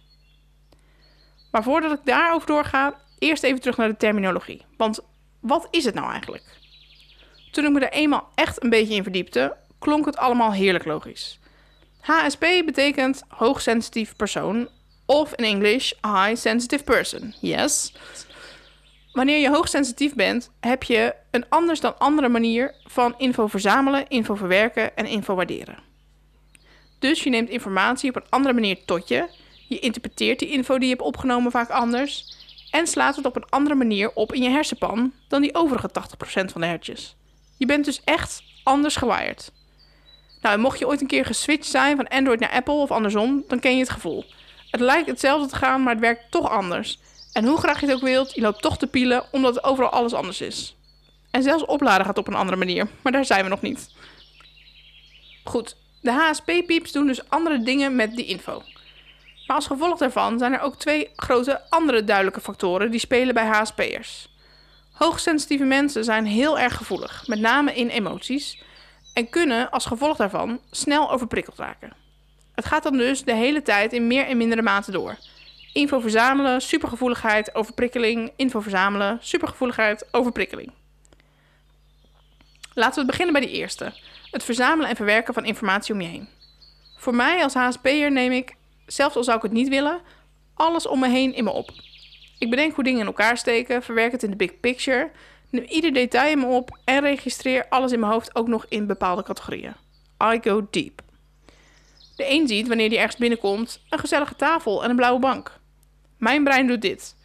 Maar 1.52 1.64
voordat 1.64 1.92
ik 1.92 2.00
daarover 2.04 2.48
doorga, 2.48 3.02
eerst 3.20 3.44
even 3.44 3.62
terug 3.62 3.78
naar 3.78 3.88
de 3.88 3.98
terminologie. 3.98 4.66
Want 4.78 5.00
wat 5.40 5.68
is 5.72 5.86
het 5.86 5.96
nou 5.96 6.12
eigenlijk? 6.12 6.44
Toen 7.52 7.66
ik 7.66 7.72
me 7.72 7.80
er 7.80 7.92
eenmaal 7.92 8.30
echt 8.36 8.64
een 8.64 8.70
beetje 8.70 8.96
in 8.96 9.04
verdiepte, 9.04 9.58
klonk 9.80 10.06
het 10.06 10.18
allemaal 10.18 10.52
heerlijk 10.52 10.86
logisch. 10.86 11.40
HSP 12.00 12.40
betekent 12.40 13.24
hoogsensitief 13.28 14.16
persoon, 14.16 14.70
of 15.06 15.34
in 15.34 15.46
English 15.46 15.92
high 16.02 16.36
sensitive 16.36 16.84
person. 16.84 17.34
Yes. 17.42 17.94
Wanneer 19.18 19.40
je 19.40 19.50
hoogsensitief 19.50 20.14
bent, 20.14 20.52
heb 20.60 20.84
je 20.84 21.16
een 21.32 21.46
anders 21.50 21.80
dan 21.80 21.98
andere 21.98 22.30
manier 22.30 22.76
van 22.84 23.14
info 23.18 23.48
verzamelen, 23.48 24.08
info 24.08 24.36
verwerken 24.36 24.96
en 24.96 25.06
info 25.06 25.36
waarderen. 25.36 25.78
Dus 27.00 27.24
je 27.24 27.30
neemt 27.30 27.50
informatie 27.50 28.10
op 28.10 28.16
een 28.16 28.30
andere 28.30 28.54
manier 28.54 28.86
tot 28.86 29.08
je 29.08 29.30
je 29.68 29.80
interpreteert 29.80 30.40
die 30.40 30.50
info 30.50 30.78
die 30.78 30.88
je 30.88 30.94
hebt 30.94 31.08
opgenomen 31.08 31.52
vaak 31.52 31.70
anders 31.70 32.36
en 32.72 32.88
slaat 32.88 33.16
het 33.16 33.26
op 33.26 33.36
een 33.36 33.50
andere 33.50 33.76
manier 33.76 34.12
op 34.14 34.34
in 34.34 34.42
je 34.42 34.50
hersenpan 34.50 35.14
dan 35.28 35.42
die 35.42 35.56
overige 35.56 35.90
80% 35.90 35.92
van 36.24 36.62
de 36.62 36.68
hertjes. 36.68 37.16
Je 37.58 37.66
bent 37.66 37.86
dus 37.86 38.02
echt 38.04 38.44
anders 38.64 38.96
gewired. 38.96 39.52
Nou, 40.42 40.60
mocht 40.60 40.80
je 40.80 40.88
ooit 40.88 41.02
een 41.02 41.08
keer 41.08 41.26
geswitcht 41.26 41.72
zijn 41.72 41.96
van 41.96 42.08
Android 42.08 42.40
naar 42.40 42.52
Apple 42.52 42.74
of 42.74 42.92
andersom, 42.92 43.44
dan 43.48 43.60
ken 43.60 43.74
je 43.74 43.80
het 43.80 43.90
gevoel. 43.90 44.26
Het 44.72 44.82
lijkt 44.82 45.08
hetzelfde 45.08 45.48
te 45.48 45.56
gaan, 45.56 45.84
maar 45.84 45.94
het 45.94 46.02
werkt 46.02 46.32
toch 46.32 46.50
anders. 46.50 47.00
En 47.38 47.46
hoe 47.46 47.58
graag 47.58 47.80
je 47.80 47.86
het 47.86 47.96
ook 47.96 48.02
wilt, 48.02 48.34
je 48.34 48.42
loopt 48.42 48.62
toch 48.62 48.78
te 48.78 48.88
pielen 48.88 49.26
omdat 49.32 49.64
overal 49.64 49.90
alles 49.90 50.14
anders 50.14 50.42
is. 50.42 50.76
En 51.32 51.44
zelfs 51.44 51.66
opladen 51.66 52.06
gaat 52.06 52.18
op 52.18 52.28
een 52.28 52.34
andere 52.34 52.58
manier, 52.58 52.88
maar 53.02 53.12
daar 53.12 53.26
zijn 53.26 53.44
we 53.44 53.50
nog 53.50 53.62
niet. 53.62 53.92
Goed, 55.44 55.76
de 56.02 56.12
HSP-pieps 56.12 56.92
doen 56.92 57.08
dus 57.08 57.30
andere 57.30 57.64
dingen 57.64 57.96
met 57.96 58.16
die 58.16 58.26
info. 58.26 58.64
Maar 59.48 59.56
als 59.56 59.68
gevolg 59.68 59.98
daarvan 59.98 60.38
zijn 60.38 60.54
er 60.54 60.60
ook 60.60 60.76
twee 60.76 61.10
grote 61.16 61.70
andere 61.70 62.04
duidelijke 62.04 62.42
factoren 62.42 62.92
die 62.92 63.00
spelen 63.00 63.34
bij 63.34 63.46
HSP'ers. 63.46 64.30
Hoogsensitieve 64.92 65.64
mensen 65.64 66.04
zijn 66.04 66.26
heel 66.26 66.60
erg 66.60 66.78
gevoelig, 66.78 67.28
met 67.28 67.40
name 67.40 67.74
in 67.74 67.90
emoties, 67.90 68.62
en 69.14 69.30
kunnen 69.30 69.72
als 69.72 69.86
gevolg 69.86 70.18
daarvan 70.18 70.60
snel 70.72 71.12
overprikkeld 71.12 71.58
raken. 71.58 71.94
Het 72.56 72.66
gaat 72.66 72.84
dan 72.84 72.98
dus 72.98 73.24
de 73.24 73.36
hele 73.36 73.62
tijd 73.62 73.94
in 73.94 74.08
meer 74.08 74.26
en 74.26 74.38
mindere 74.38 74.62
mate 74.62 74.92
door. 74.92 75.18
Info 75.78 76.00
verzamelen, 76.00 76.62
supergevoeligheid, 76.62 77.56
overprikkeling, 77.56 78.32
info 78.36 78.60
verzamelen, 78.60 79.18
supergevoeligheid, 79.22 80.08
overprikkeling. 80.12 80.72
Laten 82.74 83.02
we 83.02 83.08
beginnen 83.08 83.34
bij 83.34 83.42
die 83.46 83.56
eerste: 83.56 83.94
het 84.32 84.44
verzamelen 84.44 84.90
en 84.90 84.96
verwerken 84.96 85.34
van 85.34 85.46
informatie 85.46 85.94
om 85.94 86.02
je 86.02 86.08
heen. 86.08 86.28
Voor 86.98 87.16
mij 87.16 87.44
als 87.44 87.54
HSP'er 87.54 88.12
neem 88.12 88.32
ik 88.32 88.56
zelfs 88.86 89.16
al 89.16 89.24
zou 89.24 89.38
ik 89.38 89.44
het 89.44 89.52
niet 89.52 89.70
willen, 89.70 90.02
alles 90.54 90.88
om 90.88 91.00
me 91.00 91.10
heen 91.10 91.34
in 91.34 91.44
me 91.44 91.52
op. 91.52 91.70
Ik 92.40 92.50
bedenk 92.50 92.76
hoe 92.76 92.84
dingen 92.84 93.00
in 93.00 93.06
elkaar 93.06 93.38
steken, 93.38 93.84
verwerk 93.84 94.12
het 94.12 94.24
in 94.24 94.30
de 94.30 94.36
big 94.36 94.60
picture, 94.60 95.12
neem 95.50 95.64
ieder 95.64 95.94
detail 95.94 96.32
in 96.32 96.40
me 96.40 96.46
op 96.46 96.80
en 96.84 97.02
registreer 97.02 97.66
alles 97.70 97.92
in 97.92 98.00
mijn 98.00 98.12
hoofd 98.12 98.36
ook 98.36 98.48
nog 98.48 98.66
in 98.70 98.88
bepaalde 98.88 99.24
categorieën. 99.24 99.76
I 100.24 100.40
go 100.42 100.68
deep. 100.72 101.02
De 102.16 102.30
een 102.30 102.48
ziet 102.48 102.68
wanneer 102.68 102.90
die 102.90 102.98
ergens 102.98 103.18
binnenkomt 103.18 103.82
een 103.90 104.00
gezellige 104.00 104.36
tafel 104.36 104.84
en 104.84 104.90
een 104.90 104.96
blauwe 104.96 105.20
bank. 105.20 105.57
Mijn 106.18 106.44
brein 106.44 106.68
doet 106.68 106.82
dit. 106.82 107.16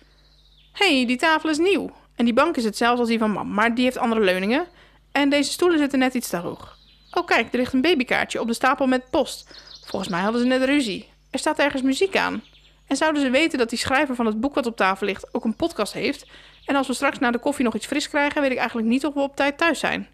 hey, 0.73 1.07
die 1.07 1.17
tafel 1.17 1.49
is 1.49 1.59
nieuw. 1.59 1.91
En 2.17 2.25
die 2.25 2.35
bank 2.35 2.57
is 2.57 2.65
hetzelfde 2.65 3.01
als 3.01 3.09
die 3.09 3.19
van 3.19 3.31
mam, 3.31 3.55
maar 3.55 3.75
die 3.75 3.85
heeft 3.85 3.99
andere 3.99 4.21
leuningen. 4.21 4.67
En 5.13 5.29
deze 5.29 5.53
stoelen 5.53 5.79
zitten 5.79 5.99
net 5.99 6.15
iets 6.15 6.29
te 6.29 6.37
hoog. 6.37 6.79
Oh 7.11 7.27
kijk, 7.27 7.53
er 7.53 7.59
ligt 7.59 7.73
een 7.73 7.81
babykaartje 7.81 8.41
op 8.41 8.47
de 8.47 8.55
stapel 8.55 8.87
met 8.87 9.11
post. 9.11 9.63
Volgens 9.85 10.11
mij 10.11 10.21
hadden 10.21 10.41
ze 10.41 10.47
net 10.47 10.65
ruzie. 10.65 11.09
Er 11.31 11.39
staat 11.39 11.59
ergens 11.59 11.83
muziek 11.83 12.17
aan. 12.17 12.43
En 12.87 12.97
zouden 12.97 13.23
ze 13.23 13.31
weten 13.31 13.59
dat 13.59 13.69
die 13.69 13.79
schrijver 13.79 14.15
van 14.15 14.27
het 14.27 14.41
boek 14.41 14.55
wat 14.55 14.67
op 14.67 14.77
tafel 14.77 15.07
ligt 15.07 15.35
ook 15.35 15.45
een 15.45 15.57
podcast 15.57 15.93
heeft? 15.93 16.27
En 16.65 16.77
als 16.77 16.87
we 16.87 16.95
straks 16.95 17.19
na 17.19 17.31
de 17.31 17.39
koffie 17.39 17.65
nog 17.65 17.75
iets 17.75 17.87
fris 17.87 18.09
krijgen, 18.09 18.41
weet 18.41 18.51
ik 18.51 18.57
eigenlijk 18.57 18.89
niet 18.89 19.07
of 19.07 19.15
we 19.15 19.21
op 19.21 19.37
tijd 19.37 19.59
thuis 19.59 19.79
zijn. 19.79 20.09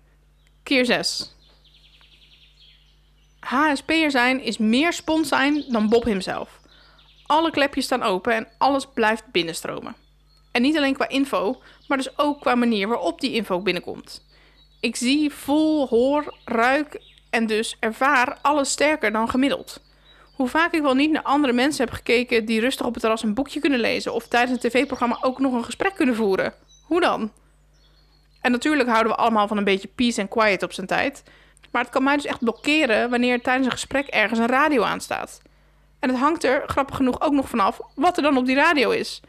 Keer 0.63 0.85
6. 0.85 1.37
HSP'er 3.41 4.11
zijn 4.11 4.43
is 4.43 4.59
meer 4.59 4.93
spons 4.93 5.29
zijn 5.29 5.65
dan 5.69 5.89
Bob 5.89 6.05
hemzelf. 6.05 6.58
Alle 7.29 7.51
klepjes 7.51 7.85
staan 7.85 8.03
open 8.03 8.35
en 8.35 8.49
alles 8.59 8.87
blijft 8.95 9.25
binnenstromen. 9.33 9.95
En 10.53 10.63
niet 10.63 10.77
alleen 10.77 10.95
qua 10.95 11.09
info, 11.09 11.63
maar 11.89 11.99
dus 11.99 12.19
ook 12.19 12.41
qua 12.41 12.55
manier 12.55 12.89
waarop 12.89 13.21
die 13.21 13.33
info 13.33 13.61
binnenkomt. 13.61 14.25
Ik 14.81 14.97
zie, 14.97 15.31
voel, 15.33 15.89
hoor, 15.89 16.35
ruik 16.45 17.01
en 17.31 17.47
dus 17.47 17.77
ervaar 17.81 18.39
alles 18.43 18.71
sterker 18.71 19.13
dan 19.13 19.29
gemiddeld. 19.29 19.81
Hoe 20.35 20.49
vaak 20.49 20.73
ik 20.73 20.83
wel 20.83 20.95
niet 20.95 21.11
naar 21.11 21.23
andere 21.23 21.53
mensen 21.53 21.85
heb 21.85 21.95
gekeken 21.95 22.45
die 22.45 22.61
rustig 22.61 22.87
op 22.87 22.93
het 22.93 23.01
terras 23.01 23.23
een 23.23 23.35
boekje 23.35 23.61
kunnen 23.61 23.81
lezen 23.81 24.15
of 24.15 24.29
tijdens 24.29 24.53
een 24.53 24.71
tv-programma 24.71 25.19
ook 25.21 25.39
nog 25.39 25.53
een 25.53 25.65
gesprek 25.65 25.95
kunnen 25.95 26.15
voeren. 26.15 26.55
Hoe 26.85 27.01
dan? 27.01 27.33
En 28.41 28.51
natuurlijk 28.51 28.89
houden 28.89 29.13
we 29.13 29.19
allemaal 29.19 29.49
van 29.49 29.57
een 29.57 29.65
beetje 29.65 29.89
peace 29.95 30.21
en 30.21 30.29
quiet 30.29 30.63
op 30.63 30.73
zijn 30.73 30.87
tijd. 30.87 31.23
Maar 31.71 31.83
het 31.83 31.91
kan 31.91 32.03
mij 32.03 32.17
dus 32.17 32.27
echt 32.27 32.39
blokkeren 32.39 33.11
wanneer 33.11 33.43
tijdens 33.43 33.67
een 33.67 33.73
gesprek 33.73 34.07
ergens 34.07 34.39
een 34.39 34.47
radio 34.47 34.83
aanstaat. 34.83 35.41
En 35.99 36.09
het 36.09 36.19
hangt 36.19 36.45
er, 36.45 36.63
grappig 36.67 36.97
genoeg, 36.97 37.21
ook 37.21 37.33
nog 37.33 37.49
vanaf 37.49 37.81
wat 37.95 38.17
er 38.17 38.23
dan 38.23 38.37
op 38.37 38.47
die 38.47 38.57
radio 38.57 38.91
is. 38.91 39.21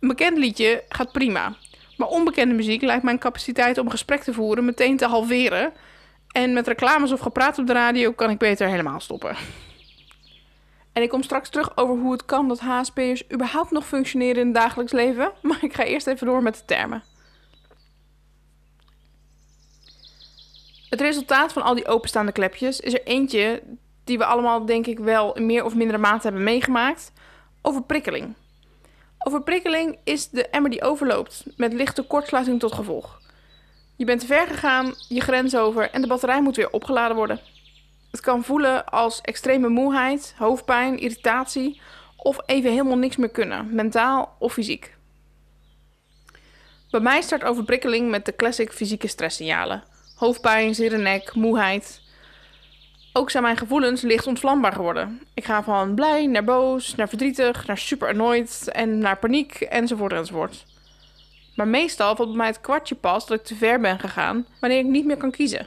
Een 0.00 0.08
bekend 0.08 0.38
liedje 0.38 0.84
gaat 0.88 1.12
prima. 1.12 1.56
Maar 1.96 2.08
onbekende 2.08 2.54
muziek 2.54 2.82
lijkt 2.82 3.02
mijn 3.02 3.18
capaciteit 3.18 3.78
om 3.78 3.90
gesprek 3.90 4.22
te 4.22 4.32
voeren 4.32 4.64
meteen 4.64 4.96
te 4.96 5.06
halveren. 5.06 5.72
En 6.28 6.52
met 6.52 6.66
reclames 6.66 7.12
of 7.12 7.20
gepraat 7.20 7.58
op 7.58 7.66
de 7.66 7.72
radio 7.72 8.12
kan 8.12 8.30
ik 8.30 8.38
beter 8.38 8.68
helemaal 8.68 9.00
stoppen. 9.00 9.36
En 10.92 11.02
ik 11.02 11.08
kom 11.08 11.22
straks 11.22 11.48
terug 11.48 11.76
over 11.76 11.96
hoe 11.96 12.12
het 12.12 12.24
kan 12.24 12.48
dat 12.48 12.60
HSP'ers 12.60 13.32
überhaupt 13.32 13.70
nog 13.70 13.86
functioneren 13.86 14.40
in 14.40 14.46
het 14.46 14.54
dagelijks 14.54 14.92
leven. 14.92 15.32
Maar 15.42 15.58
ik 15.64 15.74
ga 15.74 15.84
eerst 15.84 16.06
even 16.06 16.26
door 16.26 16.42
met 16.42 16.54
de 16.54 16.64
termen. 16.64 17.02
Het 20.88 21.00
resultaat 21.00 21.52
van 21.52 21.62
al 21.62 21.74
die 21.74 21.86
openstaande 21.86 22.32
klepjes 22.32 22.80
is 22.80 22.92
er 22.92 23.02
eentje 23.04 23.62
die 24.10 24.18
we 24.18 24.24
allemaal 24.24 24.64
denk 24.64 24.86
ik 24.86 24.98
wel 24.98 25.32
in 25.36 25.46
meer 25.46 25.64
of 25.64 25.74
mindere 25.74 25.98
mate 25.98 26.22
hebben 26.22 26.42
meegemaakt. 26.42 27.12
Overprikkeling. 27.62 28.34
Overprikkeling 29.18 29.98
is 30.04 30.28
de 30.28 30.48
emmer 30.48 30.70
die 30.70 30.82
overloopt 30.82 31.44
met 31.56 31.72
lichte 31.72 32.02
kortsluiting 32.02 32.60
tot 32.60 32.72
gevolg. 32.72 33.20
Je 33.96 34.04
bent 34.04 34.20
te 34.20 34.26
ver 34.26 34.46
gegaan, 34.46 34.94
je 35.08 35.20
grens 35.20 35.56
over 35.56 35.90
en 35.90 36.00
de 36.00 36.06
batterij 36.06 36.42
moet 36.42 36.56
weer 36.56 36.70
opgeladen 36.70 37.16
worden. 37.16 37.40
Het 38.10 38.20
kan 38.20 38.44
voelen 38.44 38.86
als 38.86 39.20
extreme 39.20 39.68
moeheid, 39.68 40.34
hoofdpijn, 40.38 40.98
irritatie 40.98 41.80
of 42.16 42.38
even 42.46 42.70
helemaal 42.70 42.98
niks 42.98 43.16
meer 43.16 43.30
kunnen, 43.30 43.74
mentaal 43.74 44.36
of 44.38 44.52
fysiek. 44.52 44.96
Bij 46.90 47.00
mij 47.00 47.22
start 47.22 47.44
overprikkeling 47.44 48.10
met 48.10 48.24
de 48.24 48.36
classic 48.36 48.72
fysieke 48.72 49.08
stresssignalen. 49.08 49.82
Hoofdpijn, 50.14 50.74
zere 50.74 50.98
nek, 50.98 51.34
moeheid. 51.34 52.08
Ook 53.12 53.30
zijn 53.30 53.42
mijn 53.42 53.56
gevoelens 53.56 54.02
licht 54.02 54.26
ontvlambaar 54.26 54.72
geworden. 54.72 55.20
Ik 55.34 55.44
ga 55.44 55.62
van 55.62 55.94
blij 55.94 56.26
naar 56.26 56.44
boos, 56.44 56.94
naar 56.94 57.08
verdrietig, 57.08 57.66
naar 57.66 57.78
super 57.78 58.08
annoyed 58.08 58.68
en 58.72 58.98
naar 58.98 59.18
paniek 59.18 59.60
enzovoort 59.60 60.12
enzovoort. 60.12 60.64
Maar 61.56 61.68
meestal 61.68 62.16
valt 62.16 62.28
bij 62.28 62.36
mij 62.36 62.46
het 62.46 62.60
kwartje 62.60 62.94
pas 62.94 63.26
dat 63.26 63.38
ik 63.38 63.44
te 63.44 63.54
ver 63.54 63.80
ben 63.80 63.98
gegaan 63.98 64.46
wanneer 64.60 64.78
ik 64.78 64.86
niet 64.86 65.04
meer 65.04 65.16
kan 65.16 65.30
kiezen. 65.30 65.66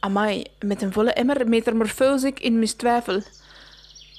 Amai, 0.00 0.44
met 0.60 0.82
een 0.82 0.92
volle 0.92 1.12
emmer 1.12 1.48
metamorfose 1.48 2.26
ik 2.26 2.40
in 2.40 2.58
mistwijfel. 2.58 3.20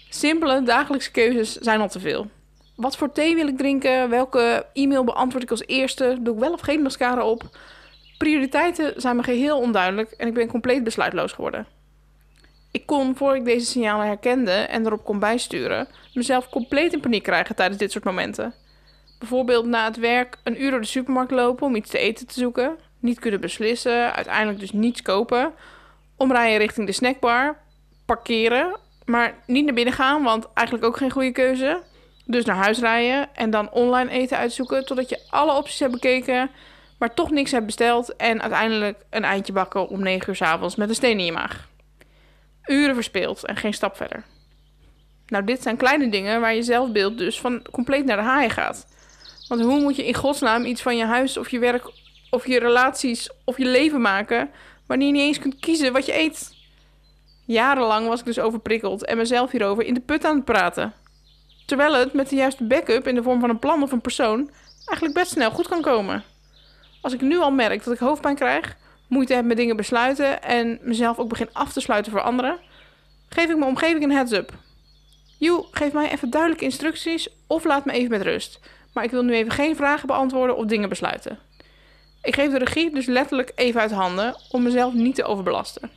Simpele 0.10 0.64
dagelijkse 0.64 1.12
keuzes 1.12 1.54
zijn 1.54 1.82
al 1.82 1.90
te 1.90 2.00
veel. 2.00 2.28
Wat 2.76 2.98
voor 2.98 3.12
thee 3.12 3.36
wil 3.36 3.48
ik 3.48 3.58
drinken? 3.58 4.10
Welke 4.10 4.66
e-mail 4.74 5.04
beantwoord 5.04 5.44
ik 5.44 5.52
als 5.52 5.66
eerste? 5.66 6.18
Doe 6.20 6.34
ik 6.34 6.40
wel 6.40 6.54
of 6.54 6.62
geen 6.62 6.82
mascara 6.82 7.26
op? 7.26 7.58
Prioriteiten 8.18 9.02
zijn 9.02 9.16
me 9.16 9.24
geheel 9.24 9.60
onduidelijk 9.60 10.12
en 10.12 10.28
ik 10.28 10.34
ben 10.34 10.48
compleet 10.48 10.84
besluitloos 10.84 11.32
geworden. 11.32 11.77
Ik 12.78 12.86
kon, 12.86 13.16
voor 13.16 13.36
ik 13.36 13.46
deze 13.46 13.66
signalen 13.66 14.08
herkende 14.08 14.52
en 14.52 14.86
erop 14.86 15.04
kon 15.04 15.20
bijsturen, 15.20 15.88
mezelf 16.14 16.50
compleet 16.50 16.94
in 16.94 17.00
paniek 17.00 17.24
krijgen 17.24 17.56
tijdens 17.56 17.80
dit 17.80 17.92
soort 17.92 18.04
momenten. 18.04 18.54
Bijvoorbeeld 19.20 19.66
na 19.66 19.86
het 19.86 19.98
werk 19.98 20.38
een 20.44 20.62
uur 20.62 20.72
door 20.72 20.82
de 20.82 20.86
supermarkt 20.86 21.32
lopen 21.32 21.66
om 21.66 21.76
iets 21.76 21.90
te 21.90 21.98
eten 21.98 22.28
te 22.28 22.34
zoeken, 22.40 22.78
niet 23.00 23.20
kunnen 23.20 23.42
beslissen, 23.42 24.14
uiteindelijk 24.14 24.60
dus 24.60 24.72
niets 24.72 25.02
kopen, 25.02 25.54
omrijden 26.18 26.58
richting 26.58 26.88
de 26.88 26.94
snackbar, 26.94 27.58
parkeren, 28.06 28.80
maar 29.06 29.36
niet 29.46 29.66
naar 29.66 29.74
binnen 29.74 29.94
gaan, 29.94 30.24
want 30.24 30.48
eigenlijk 30.54 30.88
ook 30.88 30.98
geen 30.98 31.12
goede 31.12 31.32
keuze. 31.32 31.82
Dus 32.26 32.46
naar 32.46 32.56
huis 32.56 32.80
rijden 32.80 33.36
en 33.36 33.50
dan 33.50 33.72
online 33.72 34.12
eten 34.12 34.38
uitzoeken 34.38 34.86
totdat 34.86 35.10
je 35.10 35.20
alle 35.30 35.54
opties 35.54 35.80
hebt 35.80 35.92
bekeken, 35.92 36.50
maar 37.00 37.14
toch 37.14 37.32
niks 37.32 37.52
hebt 37.52 37.66
besteld 37.66 38.16
en 38.16 38.42
uiteindelijk 38.42 39.06
een 39.10 39.24
eindje 39.24 39.54
bakken 39.54 39.90
om 39.90 40.04
9 40.04 40.30
uur 40.30 40.36
s 40.36 40.42
avonds 40.42 40.76
met 40.76 40.90
een 40.90 40.96
steen 40.96 41.20
in 41.20 41.26
je 41.26 41.32
maag. 41.32 41.68
Uren 42.68 42.96
verspeeld 42.96 43.46
en 43.46 43.56
geen 43.56 43.74
stap 43.74 43.96
verder. 43.96 44.24
Nou, 45.28 45.44
dit 45.44 45.62
zijn 45.62 45.78
kleine 45.78 46.10
dingen 46.10 46.42
waar 46.42 46.56
je 46.56 46.64
zelfbeeld 46.64 47.18
dus 47.18 47.40
van 47.40 47.62
compleet 47.72 48.06
naar 48.06 48.18
de 48.18 48.24
haaien 48.24 48.50
gaat. 48.50 48.88
Want 49.48 49.62
hoe 49.62 49.80
moet 49.80 49.96
je 49.96 50.08
in 50.08 50.14
godsnaam 50.14 50.66
iets 50.66 50.82
van 50.82 50.98
je 50.98 51.06
huis 51.06 51.38
of 51.38 51.50
je 51.50 51.60
werk 51.60 51.92
of 52.30 52.48
je 52.48 52.60
relaties 52.60 53.30
of 53.44 53.58
je 53.58 53.66
leven 53.66 54.02
maken 54.02 54.50
wanneer 54.86 55.08
je 55.08 55.14
niet 55.14 55.22
eens 55.22 55.40
kunt 55.40 55.60
kiezen 55.60 55.94
wat 55.94 56.06
je 56.06 56.18
eet? 56.18 56.56
Jarenlang 57.46 58.08
was 58.08 58.20
ik 58.20 58.26
dus 58.26 58.40
overprikkeld 58.40 59.06
en 59.06 59.18
mezelf 59.18 59.52
hierover 59.52 59.86
in 59.86 59.94
de 59.94 60.00
put 60.00 60.26
aan 60.26 60.36
het 60.36 60.46
praten. 60.46 60.94
Terwijl 61.66 61.94
het 61.94 62.14
met 62.14 62.30
de 62.30 62.36
juiste 62.36 62.64
backup 62.64 63.08
in 63.08 63.16
de 63.16 63.24
vorm 63.24 63.40
van 63.40 63.50
een 63.50 63.60
plan 63.60 63.84
of 63.84 63.92
een 63.92 64.02
persoon 64.02 64.50
eigenlijk 64.86 65.14
best 65.14 65.32
snel 65.32 65.52
goed 65.52 65.68
kan 65.68 65.82
komen. 65.82 66.24
Als 67.02 67.14
ik 67.14 67.22
nu 67.22 67.38
al 67.38 67.52
merk 67.52 67.84
dat 67.84 67.94
ik 67.94 68.00
hoofdpijn 68.00 68.36
krijg, 68.36 68.78
moeite 69.08 69.34
heb 69.34 69.46
met 69.46 69.58
dingen 69.58 69.76
besluiten 69.76 70.44
en 70.44 70.80
mezelf 70.82 71.18
ook 71.18 71.30
begin 71.30 71.50
af 71.54 71.74
te 71.74 71.82
sluiten 71.82 72.12
voor 72.12 72.22
anderen, 72.22 72.60
geef 73.30 73.50
ik 73.50 73.58
mijn 73.58 73.70
omgeving 73.70 74.04
een 74.04 74.12
heads-up. 74.12 74.54
Joe, 75.40 75.66
geef 75.72 75.94
mij 75.94 76.12
even 76.12 76.30
duidelijke 76.30 76.66
instructies 76.66 77.30
of 77.48 77.64
laat 77.64 77.86
me 77.86 77.92
even 77.92 78.10
met 78.10 78.22
rust. 78.22 78.60
Maar 78.94 79.04
ik 79.04 79.12
wil 79.12 79.24
nu 79.24 79.34
even 79.34 79.52
geen 79.52 79.76
vragen 79.76 80.08
beantwoorden 80.08 80.58
of 80.58 80.66
dingen 80.66 80.90
besluiten. 80.90 81.40
Ik 82.22 82.36
geef 82.36 82.52
de 82.52 82.58
regie 82.58 82.94
dus 82.94 83.06
letterlijk 83.06 83.52
even 83.56 83.82
uit 83.82 83.92
handen 83.92 84.36
om 84.52 84.64
mezelf 84.64 84.94
niet 84.94 85.16
te 85.16 85.24
overbelasten. 85.24 85.92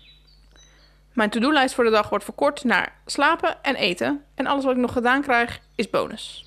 Mijn 1.13 1.31
to-do-lijst 1.31 1.75
voor 1.75 1.85
de 1.85 1.91
dag 1.91 2.09
wordt 2.09 2.25
verkort 2.25 2.65
naar 2.65 2.93
slapen 3.07 3.63
en 3.63 3.75
eten. 3.75 4.25
En 4.35 4.47
alles 4.47 4.65
wat 4.65 4.75
ik 4.75 4.81
nog 4.81 4.93
gedaan 4.93 5.23
krijg 5.23 5.61
is 5.75 5.91
bonus. 5.91 6.45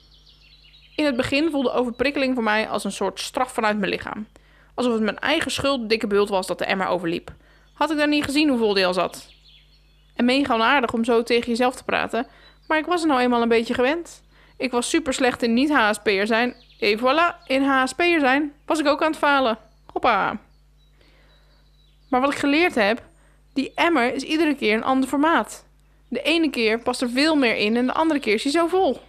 In 0.96 1.05
het 1.05 1.15
begin 1.15 1.51
voelde 1.51 1.72
overprikkeling 1.72 2.34
voor 2.34 2.43
mij 2.43 2.70
als 2.70 2.84
een 2.84 2.91
soort 2.91 3.20
straf 3.20 3.51
vanuit 3.51 3.77
mijn 3.77 3.91
lichaam. 3.91 4.27
Alsof 4.75 4.93
het 4.93 5.01
mijn 5.01 5.19
eigen 5.19 5.51
schuld 5.51 5.89
dikke 5.89 6.07
bult 6.07 6.29
was 6.29 6.47
dat 6.47 6.57
de 6.57 6.65
emmer 6.65 6.87
overliep. 6.87 7.33
Had 7.73 7.91
ik 7.91 7.97
dan 7.97 8.09
niet 8.09 8.23
gezien 8.23 8.49
hoe 8.49 8.57
vol 8.57 8.73
die 8.73 8.85
al 8.85 8.93
zat? 8.93 9.31
En 10.15 10.25
mega 10.25 10.53
onaardig 10.53 10.93
om 10.93 11.03
zo 11.03 11.23
tegen 11.23 11.49
jezelf 11.49 11.75
te 11.75 11.83
praten, 11.83 12.27
maar 12.67 12.77
ik 12.77 12.85
was 12.85 13.01
er 13.01 13.07
nou 13.07 13.21
eenmaal 13.21 13.41
een 13.41 13.47
beetje 13.47 13.73
gewend. 13.73 14.23
Ik 14.57 14.71
was 14.71 14.89
super 14.89 15.13
slecht 15.13 15.43
in 15.43 15.53
niet-HSP'er 15.53 16.27
zijn. 16.27 16.55
Et 16.79 16.99
voilà, 16.99 17.45
in 17.45 17.63
HSP'er 17.63 18.19
zijn 18.19 18.53
was 18.65 18.79
ik 18.79 18.87
ook 18.87 19.01
aan 19.01 19.09
het 19.09 19.17
falen. 19.17 19.57
Hoppa. 19.85 20.39
Maar 22.09 22.21
wat 22.21 22.31
ik 22.31 22.37
geleerd 22.37 22.75
heb, 22.75 23.01
die 23.53 23.71
emmer 23.75 24.13
is 24.13 24.23
iedere 24.23 24.55
keer 24.55 24.73
een 24.73 24.83
ander 24.83 25.09
formaat. 25.09 25.65
De 26.07 26.21
ene 26.21 26.49
keer 26.49 26.79
past 26.79 27.01
er 27.01 27.09
veel 27.09 27.35
meer 27.35 27.55
in 27.55 27.77
en 27.77 27.85
de 27.85 27.93
andere 27.93 28.19
keer 28.19 28.33
is 28.33 28.43
hij 28.43 28.51
zo 28.51 28.67
vol. 28.67 29.01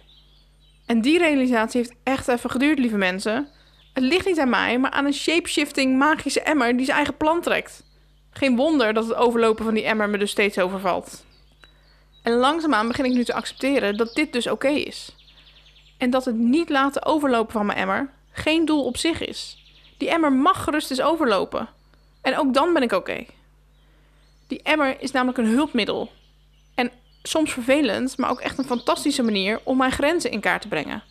En 0.85 1.01
die 1.01 1.17
realisatie 1.17 1.81
heeft 1.81 1.95
echt 2.03 2.27
even 2.27 2.49
geduurd, 2.49 2.79
lieve 2.79 2.97
mensen. 2.97 3.47
Het 3.95 4.03
ligt 4.03 4.25
niet 4.25 4.39
aan 4.39 4.49
mij, 4.49 4.79
maar 4.79 4.91
aan 4.91 5.05
een 5.05 5.13
shapeshifting 5.13 5.97
magische 5.97 6.41
emmer 6.41 6.75
die 6.75 6.85
zijn 6.85 6.97
eigen 6.97 7.17
plan 7.17 7.41
trekt. 7.41 7.83
Geen 8.29 8.55
wonder 8.55 8.93
dat 8.93 9.07
het 9.07 9.15
overlopen 9.15 9.65
van 9.65 9.73
die 9.73 9.83
emmer 9.83 10.09
me 10.09 10.17
dus 10.17 10.31
steeds 10.31 10.59
overvalt. 10.59 11.25
En 12.23 12.33
langzaamaan 12.33 12.87
begin 12.87 13.05
ik 13.05 13.13
nu 13.13 13.23
te 13.23 13.33
accepteren 13.33 13.97
dat 13.97 14.15
dit 14.15 14.33
dus 14.33 14.47
oké 14.47 14.67
is. 14.67 15.15
En 15.97 16.09
dat 16.09 16.25
het 16.25 16.35
niet 16.35 16.69
laten 16.69 17.05
overlopen 17.05 17.51
van 17.51 17.65
mijn 17.65 17.77
emmer 17.77 18.09
geen 18.31 18.65
doel 18.65 18.85
op 18.85 18.97
zich 18.97 19.21
is. 19.21 19.57
Die 19.97 20.09
emmer 20.09 20.33
mag 20.33 20.63
gerust 20.63 20.89
eens 20.89 21.01
overlopen. 21.01 21.67
En 22.21 22.37
ook 22.37 22.53
dan 22.53 22.73
ben 22.73 22.83
ik 22.83 22.91
oké. 22.91 23.25
Die 24.47 24.61
emmer 24.63 25.01
is 25.01 25.11
namelijk 25.11 25.37
een 25.37 25.53
hulpmiddel. 25.53 26.11
En 26.73 26.91
soms 27.23 27.53
vervelend, 27.53 28.17
maar 28.17 28.29
ook 28.29 28.41
echt 28.41 28.57
een 28.57 28.65
fantastische 28.65 29.23
manier 29.23 29.59
om 29.63 29.77
mijn 29.77 29.91
grenzen 29.91 30.31
in 30.31 30.39
kaart 30.39 30.61
te 30.61 30.67
brengen. 30.67 31.03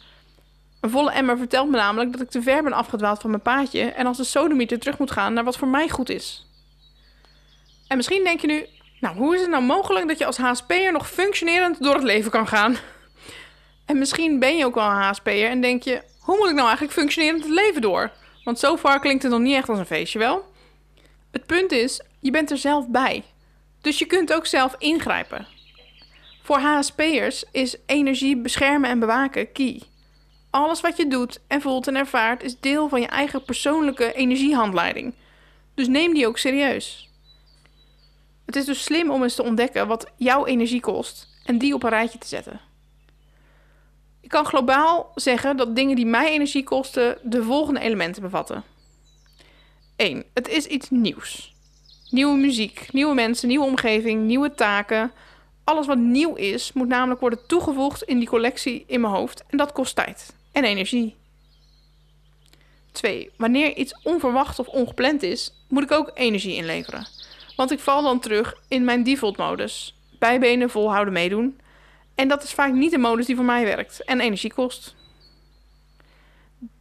Een 0.84 0.90
volle 0.90 1.12
emmer 1.12 1.38
vertelt 1.38 1.70
me 1.70 1.76
namelijk 1.76 2.12
dat 2.12 2.20
ik 2.20 2.30
te 2.30 2.42
ver 2.42 2.62
ben 2.62 2.72
afgedwaald 2.72 3.20
van 3.20 3.30
mijn 3.30 3.42
paadje 3.42 3.82
en 3.82 4.06
als 4.06 4.16
de 4.16 4.24
sodemieter 4.24 4.78
terug 4.78 4.98
moet 4.98 5.10
gaan 5.10 5.32
naar 5.32 5.44
wat 5.44 5.56
voor 5.56 5.68
mij 5.68 5.88
goed 5.88 6.10
is. 6.10 6.46
En 7.88 7.96
misschien 7.96 8.24
denk 8.24 8.40
je 8.40 8.46
nu, 8.46 8.66
nou 9.00 9.16
hoe 9.16 9.34
is 9.34 9.40
het 9.40 9.50
nou 9.50 9.62
mogelijk 9.62 10.08
dat 10.08 10.18
je 10.18 10.26
als 10.26 10.36
HSP'er 10.36 10.92
nog 10.92 11.10
functionerend 11.10 11.82
door 11.82 11.94
het 11.94 12.02
leven 12.02 12.30
kan 12.30 12.48
gaan? 12.48 12.76
En 13.86 13.98
misschien 13.98 14.38
ben 14.38 14.56
je 14.56 14.64
ook 14.64 14.74
wel 14.74 14.84
een 14.84 15.02
HSP'er 15.02 15.48
en 15.50 15.60
denk 15.60 15.82
je, 15.82 16.02
hoe 16.20 16.36
moet 16.36 16.48
ik 16.48 16.54
nou 16.54 16.66
eigenlijk 16.66 16.98
functionerend 16.98 17.42
het 17.42 17.52
leven 17.52 17.82
door? 17.82 18.10
Want 18.44 18.58
zo 18.58 18.76
far 18.76 19.00
klinkt 19.00 19.22
het 19.22 19.32
nog 19.32 19.40
niet 19.40 19.56
echt 19.56 19.68
als 19.68 19.78
een 19.78 19.86
feestje 19.86 20.18
wel. 20.18 20.44
Het 21.30 21.46
punt 21.46 21.72
is, 21.72 22.00
je 22.20 22.30
bent 22.30 22.50
er 22.50 22.58
zelf 22.58 22.88
bij. 22.88 23.24
Dus 23.80 23.98
je 23.98 24.06
kunt 24.06 24.32
ook 24.32 24.46
zelf 24.46 24.74
ingrijpen. 24.78 25.46
Voor 26.42 26.58
HSP'ers 26.58 27.44
is 27.52 27.76
energie 27.86 28.36
beschermen 28.36 28.90
en 28.90 28.98
bewaken 28.98 29.52
key. 29.52 29.82
Alles 30.54 30.80
wat 30.80 30.96
je 30.96 31.06
doet 31.06 31.40
en 31.46 31.60
voelt 31.60 31.86
en 31.86 31.96
ervaart 31.96 32.42
is 32.42 32.60
deel 32.60 32.88
van 32.88 33.00
je 33.00 33.06
eigen 33.06 33.44
persoonlijke 33.44 34.12
energiehandleiding. 34.12 35.14
Dus 35.74 35.88
neem 35.88 36.14
die 36.14 36.26
ook 36.26 36.38
serieus. 36.38 37.10
Het 38.46 38.56
is 38.56 38.64
dus 38.64 38.82
slim 38.82 39.10
om 39.10 39.22
eens 39.22 39.34
te 39.34 39.42
ontdekken 39.42 39.86
wat 39.86 40.10
jouw 40.16 40.46
energie 40.46 40.80
kost 40.80 41.28
en 41.44 41.58
die 41.58 41.74
op 41.74 41.82
een 41.82 41.88
rijtje 41.88 42.18
te 42.18 42.26
zetten. 42.26 42.60
Ik 44.20 44.28
kan 44.28 44.44
globaal 44.44 45.12
zeggen 45.14 45.56
dat 45.56 45.76
dingen 45.76 45.96
die 45.96 46.06
mij 46.06 46.32
energie 46.32 46.64
kosten 46.64 47.18
de 47.22 47.42
volgende 47.42 47.80
elementen 47.80 48.22
bevatten. 48.22 48.64
1. 49.96 50.24
Het 50.34 50.48
is 50.48 50.66
iets 50.66 50.90
nieuws. 50.90 51.54
Nieuwe 52.10 52.36
muziek, 52.36 52.92
nieuwe 52.92 53.14
mensen, 53.14 53.48
nieuwe 53.48 53.66
omgeving, 53.66 54.22
nieuwe 54.24 54.54
taken. 54.54 55.12
Alles 55.64 55.86
wat 55.86 55.98
nieuw 55.98 56.34
is, 56.34 56.72
moet 56.72 56.88
namelijk 56.88 57.20
worden 57.20 57.46
toegevoegd 57.46 58.02
in 58.02 58.18
die 58.18 58.28
collectie 58.28 58.84
in 58.86 59.00
mijn 59.00 59.12
hoofd. 59.12 59.44
En 59.46 59.58
dat 59.58 59.72
kost 59.72 59.94
tijd 59.94 60.42
en 60.54 60.64
energie. 60.64 61.14
2. 62.92 63.30
Wanneer 63.36 63.76
iets 63.76 63.94
onverwacht 64.02 64.58
of 64.58 64.68
ongepland 64.68 65.22
is, 65.22 65.52
moet 65.68 65.82
ik 65.82 65.92
ook 65.92 66.10
energie 66.14 66.54
inleveren. 66.54 67.06
Want 67.56 67.70
ik 67.70 67.78
val 67.78 68.02
dan 68.02 68.20
terug 68.20 68.54
in 68.68 68.84
mijn 68.84 69.02
default 69.02 69.36
modus. 69.36 69.94
Bijbenen 70.18 70.70
volhouden 70.70 71.12
meedoen. 71.12 71.60
En 72.14 72.28
dat 72.28 72.42
is 72.42 72.52
vaak 72.52 72.72
niet 72.72 72.90
de 72.90 72.98
modus 72.98 73.26
die 73.26 73.36
voor 73.36 73.44
mij 73.44 73.64
werkt 73.64 74.04
en 74.04 74.20
energie 74.20 74.52
kost. 74.52 74.94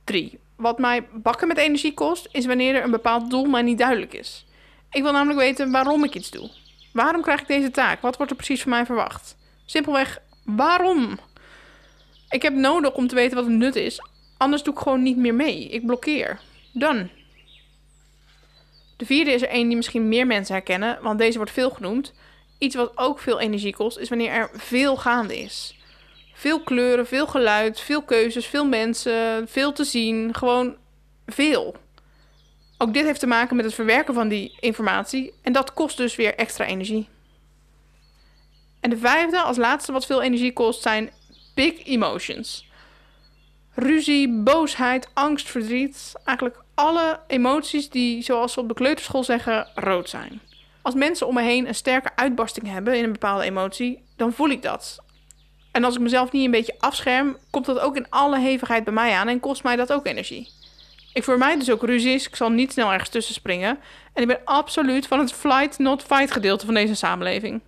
3. 0.03 0.39
Wat 0.55 0.79
mij 0.79 1.07
bakken 1.13 1.47
met 1.47 1.57
energie 1.57 1.93
kost, 1.93 2.27
is 2.31 2.45
wanneer 2.45 2.75
er 2.75 2.83
een 2.83 2.91
bepaald 2.91 3.29
doel 3.29 3.45
mij 3.45 3.61
niet 3.61 3.77
duidelijk 3.77 4.13
is. 4.13 4.45
Ik 4.91 5.01
wil 5.01 5.11
namelijk 5.11 5.39
weten 5.39 5.71
waarom 5.71 6.03
ik 6.03 6.15
iets 6.15 6.31
doe. 6.31 6.49
Waarom 6.93 7.21
krijg 7.21 7.41
ik 7.41 7.47
deze 7.47 7.71
taak? 7.71 8.01
Wat 8.01 8.17
wordt 8.17 8.31
er 8.31 8.37
precies 8.37 8.61
van 8.61 8.71
mij 8.71 8.85
verwacht? 8.85 9.37
Simpelweg, 9.65 10.21
waarom? 10.43 11.19
Ik 12.33 12.41
heb 12.41 12.53
nodig 12.53 12.93
om 12.93 13.07
te 13.07 13.15
weten 13.15 13.35
wat 13.35 13.45
het 13.45 13.53
nut 13.53 13.75
is. 13.75 13.99
Anders 14.37 14.63
doe 14.63 14.73
ik 14.73 14.79
gewoon 14.79 15.03
niet 15.03 15.17
meer 15.17 15.35
mee. 15.35 15.67
Ik 15.67 15.85
blokkeer. 15.85 16.39
Dan. 16.71 17.09
De 18.97 19.05
vierde 19.05 19.31
is 19.31 19.41
er 19.41 19.47
één 19.47 19.67
die 19.67 19.75
misschien 19.75 20.07
meer 20.07 20.27
mensen 20.27 20.55
herkennen, 20.55 20.97
want 21.01 21.19
deze 21.19 21.37
wordt 21.37 21.51
veel 21.51 21.69
genoemd. 21.69 22.13
Iets 22.57 22.75
wat 22.75 22.91
ook 22.97 23.19
veel 23.19 23.39
energie 23.39 23.75
kost, 23.75 23.97
is 23.97 24.09
wanneer 24.09 24.31
er 24.31 24.49
veel 24.53 24.97
gaande 24.97 25.37
is. 25.37 25.77
Veel 26.33 26.63
kleuren, 26.63 27.07
veel 27.07 27.27
geluid, 27.27 27.79
veel 27.79 28.03
keuzes, 28.03 28.45
veel 28.45 28.65
mensen, 28.65 29.47
veel 29.47 29.71
te 29.73 29.83
zien. 29.83 30.33
Gewoon 30.35 30.75
veel. 31.25 31.75
Ook 32.77 32.93
dit 32.93 33.05
heeft 33.05 33.19
te 33.19 33.27
maken 33.27 33.55
met 33.55 33.65
het 33.65 33.73
verwerken 33.73 34.13
van 34.13 34.27
die 34.27 34.57
informatie 34.59 35.33
en 35.41 35.53
dat 35.53 35.73
kost 35.73 35.97
dus 35.97 36.15
weer 36.15 36.35
extra 36.35 36.65
energie. 36.65 37.07
En 38.79 38.89
de 38.89 38.97
vijfde, 38.97 39.41
als 39.41 39.57
laatste 39.57 39.91
wat 39.91 40.05
veel 40.05 40.21
energie 40.21 40.53
kost, 40.53 40.81
zijn 40.81 41.11
big 41.53 41.85
emotions. 41.85 42.71
Ruzie, 43.75 44.41
boosheid, 44.43 45.09
angst, 45.13 45.49
verdriet. 45.49 46.13
Eigenlijk 46.23 46.63
alle 46.75 47.19
emoties 47.27 47.89
die, 47.89 48.23
zoals 48.23 48.55
we 48.55 48.61
op 48.61 48.67
de 48.67 48.73
kleuterschool 48.73 49.23
zeggen, 49.23 49.67
rood 49.75 50.09
zijn. 50.09 50.41
Als 50.81 50.95
mensen 50.95 51.27
om 51.27 51.33
me 51.33 51.41
heen 51.41 51.67
een 51.67 51.75
sterke 51.75 52.09
uitbarsting 52.15 52.67
hebben 52.67 52.97
in 52.97 53.03
een 53.03 53.11
bepaalde 53.11 53.43
emotie, 53.43 54.03
dan 54.17 54.33
voel 54.33 54.49
ik 54.49 54.61
dat. 54.61 54.99
En 55.71 55.83
als 55.83 55.95
ik 55.95 56.01
mezelf 56.01 56.31
niet 56.31 56.45
een 56.45 56.51
beetje 56.51 56.75
afscherm, 56.79 57.37
komt 57.49 57.65
dat 57.65 57.79
ook 57.79 57.95
in 57.95 58.09
alle 58.09 58.39
hevigheid 58.39 58.83
bij 58.83 58.93
mij 58.93 59.13
aan 59.13 59.27
en 59.27 59.39
kost 59.39 59.63
mij 59.63 59.75
dat 59.75 59.93
ook 59.93 60.05
energie. 60.05 60.49
Ik 61.13 61.23
vermijd 61.23 61.59
dus 61.59 61.71
ook 61.71 61.83
ruzies, 61.83 62.27
ik 62.27 62.35
zal 62.35 62.49
niet 62.49 62.71
snel 62.71 62.91
ergens 62.91 63.09
tussen 63.09 63.33
springen. 63.33 63.79
En 64.13 64.21
ik 64.21 64.27
ben 64.27 64.41
absoluut 64.43 65.07
van 65.07 65.19
het 65.19 65.33
flight 65.33 65.77
not 65.77 66.03
fight 66.03 66.31
gedeelte 66.31 66.65
van 66.65 66.73
deze 66.73 66.95
samenleving. 66.95 67.61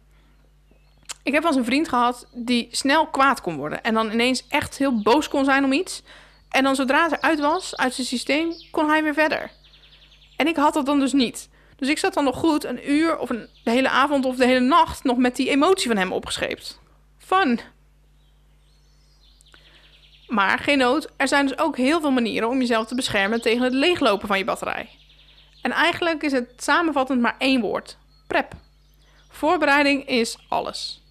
Ik 1.25 1.34
heb 1.34 1.44
eens 1.44 1.55
een 1.55 1.65
vriend 1.65 1.89
gehad 1.89 2.27
die 2.34 2.67
snel 2.72 3.08
kwaad 3.08 3.41
kon 3.41 3.55
worden 3.55 3.84
en 3.84 3.94
dan 3.94 4.12
ineens 4.12 4.48
echt 4.48 4.77
heel 4.77 5.01
boos 5.01 5.27
kon 5.27 5.46
zijn 5.46 5.63
om 5.63 5.72
iets. 5.72 6.03
En 6.50 6.63
dan 6.63 6.75
zodra 6.75 7.03
het 7.03 7.12
eruit 7.12 7.39
was, 7.39 7.75
uit 7.75 7.94
zijn 7.94 8.08
systeem, 8.08 8.53
kon 8.72 8.89
hij 8.89 9.03
weer 9.03 9.13
verder. 9.13 9.51
En 10.38 10.48
ik 10.48 10.55
had 10.55 10.74
dat 10.74 10.86
dan 10.86 11.00
dus 11.00 11.13
niet. 11.13 11.50
Dus 11.75 11.89
ik 11.89 11.98
zat 11.98 12.13
dan 12.13 12.24
nog 12.24 12.36
goed 12.36 12.63
een 12.63 12.91
uur 12.91 13.17
of 13.17 13.29
een, 13.29 13.48
de 13.63 13.72
hele 13.72 13.89
avond 13.89 14.25
of 14.25 14.36
de 14.36 14.46
hele 14.46 14.60
nacht 14.65 15.03
nog 15.03 15.17
met 15.17 15.36
die 15.36 15.50
emotie 15.50 15.88
van 15.88 15.98
hem 15.98 16.12
opgescheept. 16.12 16.79
Fun. 17.17 17.60
Maar 20.27 20.60
geen 20.60 20.77
nood, 20.77 21.10
er 21.17 21.27
zijn 21.27 21.48
dus 21.48 21.58
ook 21.58 21.77
heel 21.77 22.01
veel 22.01 22.12
manieren 22.12 22.50
om 22.50 22.60
jezelf 22.60 22.88
te 22.88 22.96
beschermen 22.96 23.41
tegen 23.41 23.63
het 23.63 23.74
leeglopen 23.74 24.27
van 24.27 24.38
je 24.38 24.44
batterij. 24.44 24.89
En 25.62 25.72
eigenlijk 25.72 26.24
is 26.24 26.32
het 26.32 26.50
samenvattend 26.58 27.22
maar 27.22 27.36
één 27.38 27.62
woord: 27.62 27.98
prep. 28.27 28.53
Voorbereiding 29.29 30.08
is 30.08 30.38
alles. 30.50 31.03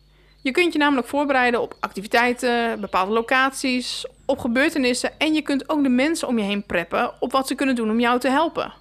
Je 0.45 0.51
kunt 0.51 0.73
je 0.73 0.79
namelijk 0.79 1.07
voorbereiden 1.07 1.61
op 1.61 1.77
activiteiten, 1.81 2.81
bepaalde 2.81 3.13
locaties, 3.13 4.07
op 4.27 4.39
gebeurtenissen 4.39 5.19
en 5.19 5.35
je 5.35 5.43
kunt 5.43 5.69
ook 5.69 5.83
de 5.83 5.89
mensen 5.89 6.29
om 6.29 6.39
je 6.39 6.45
heen 6.45 6.67
preppen 6.67 7.13
op 7.21 7.33
wat 7.33 7.47
ze 7.47 7.55
kunnen 7.55 7.75
doen 7.75 7.91
om 7.91 8.01
jou 8.01 8.21
te 8.21 8.29
helpen. 8.29 8.73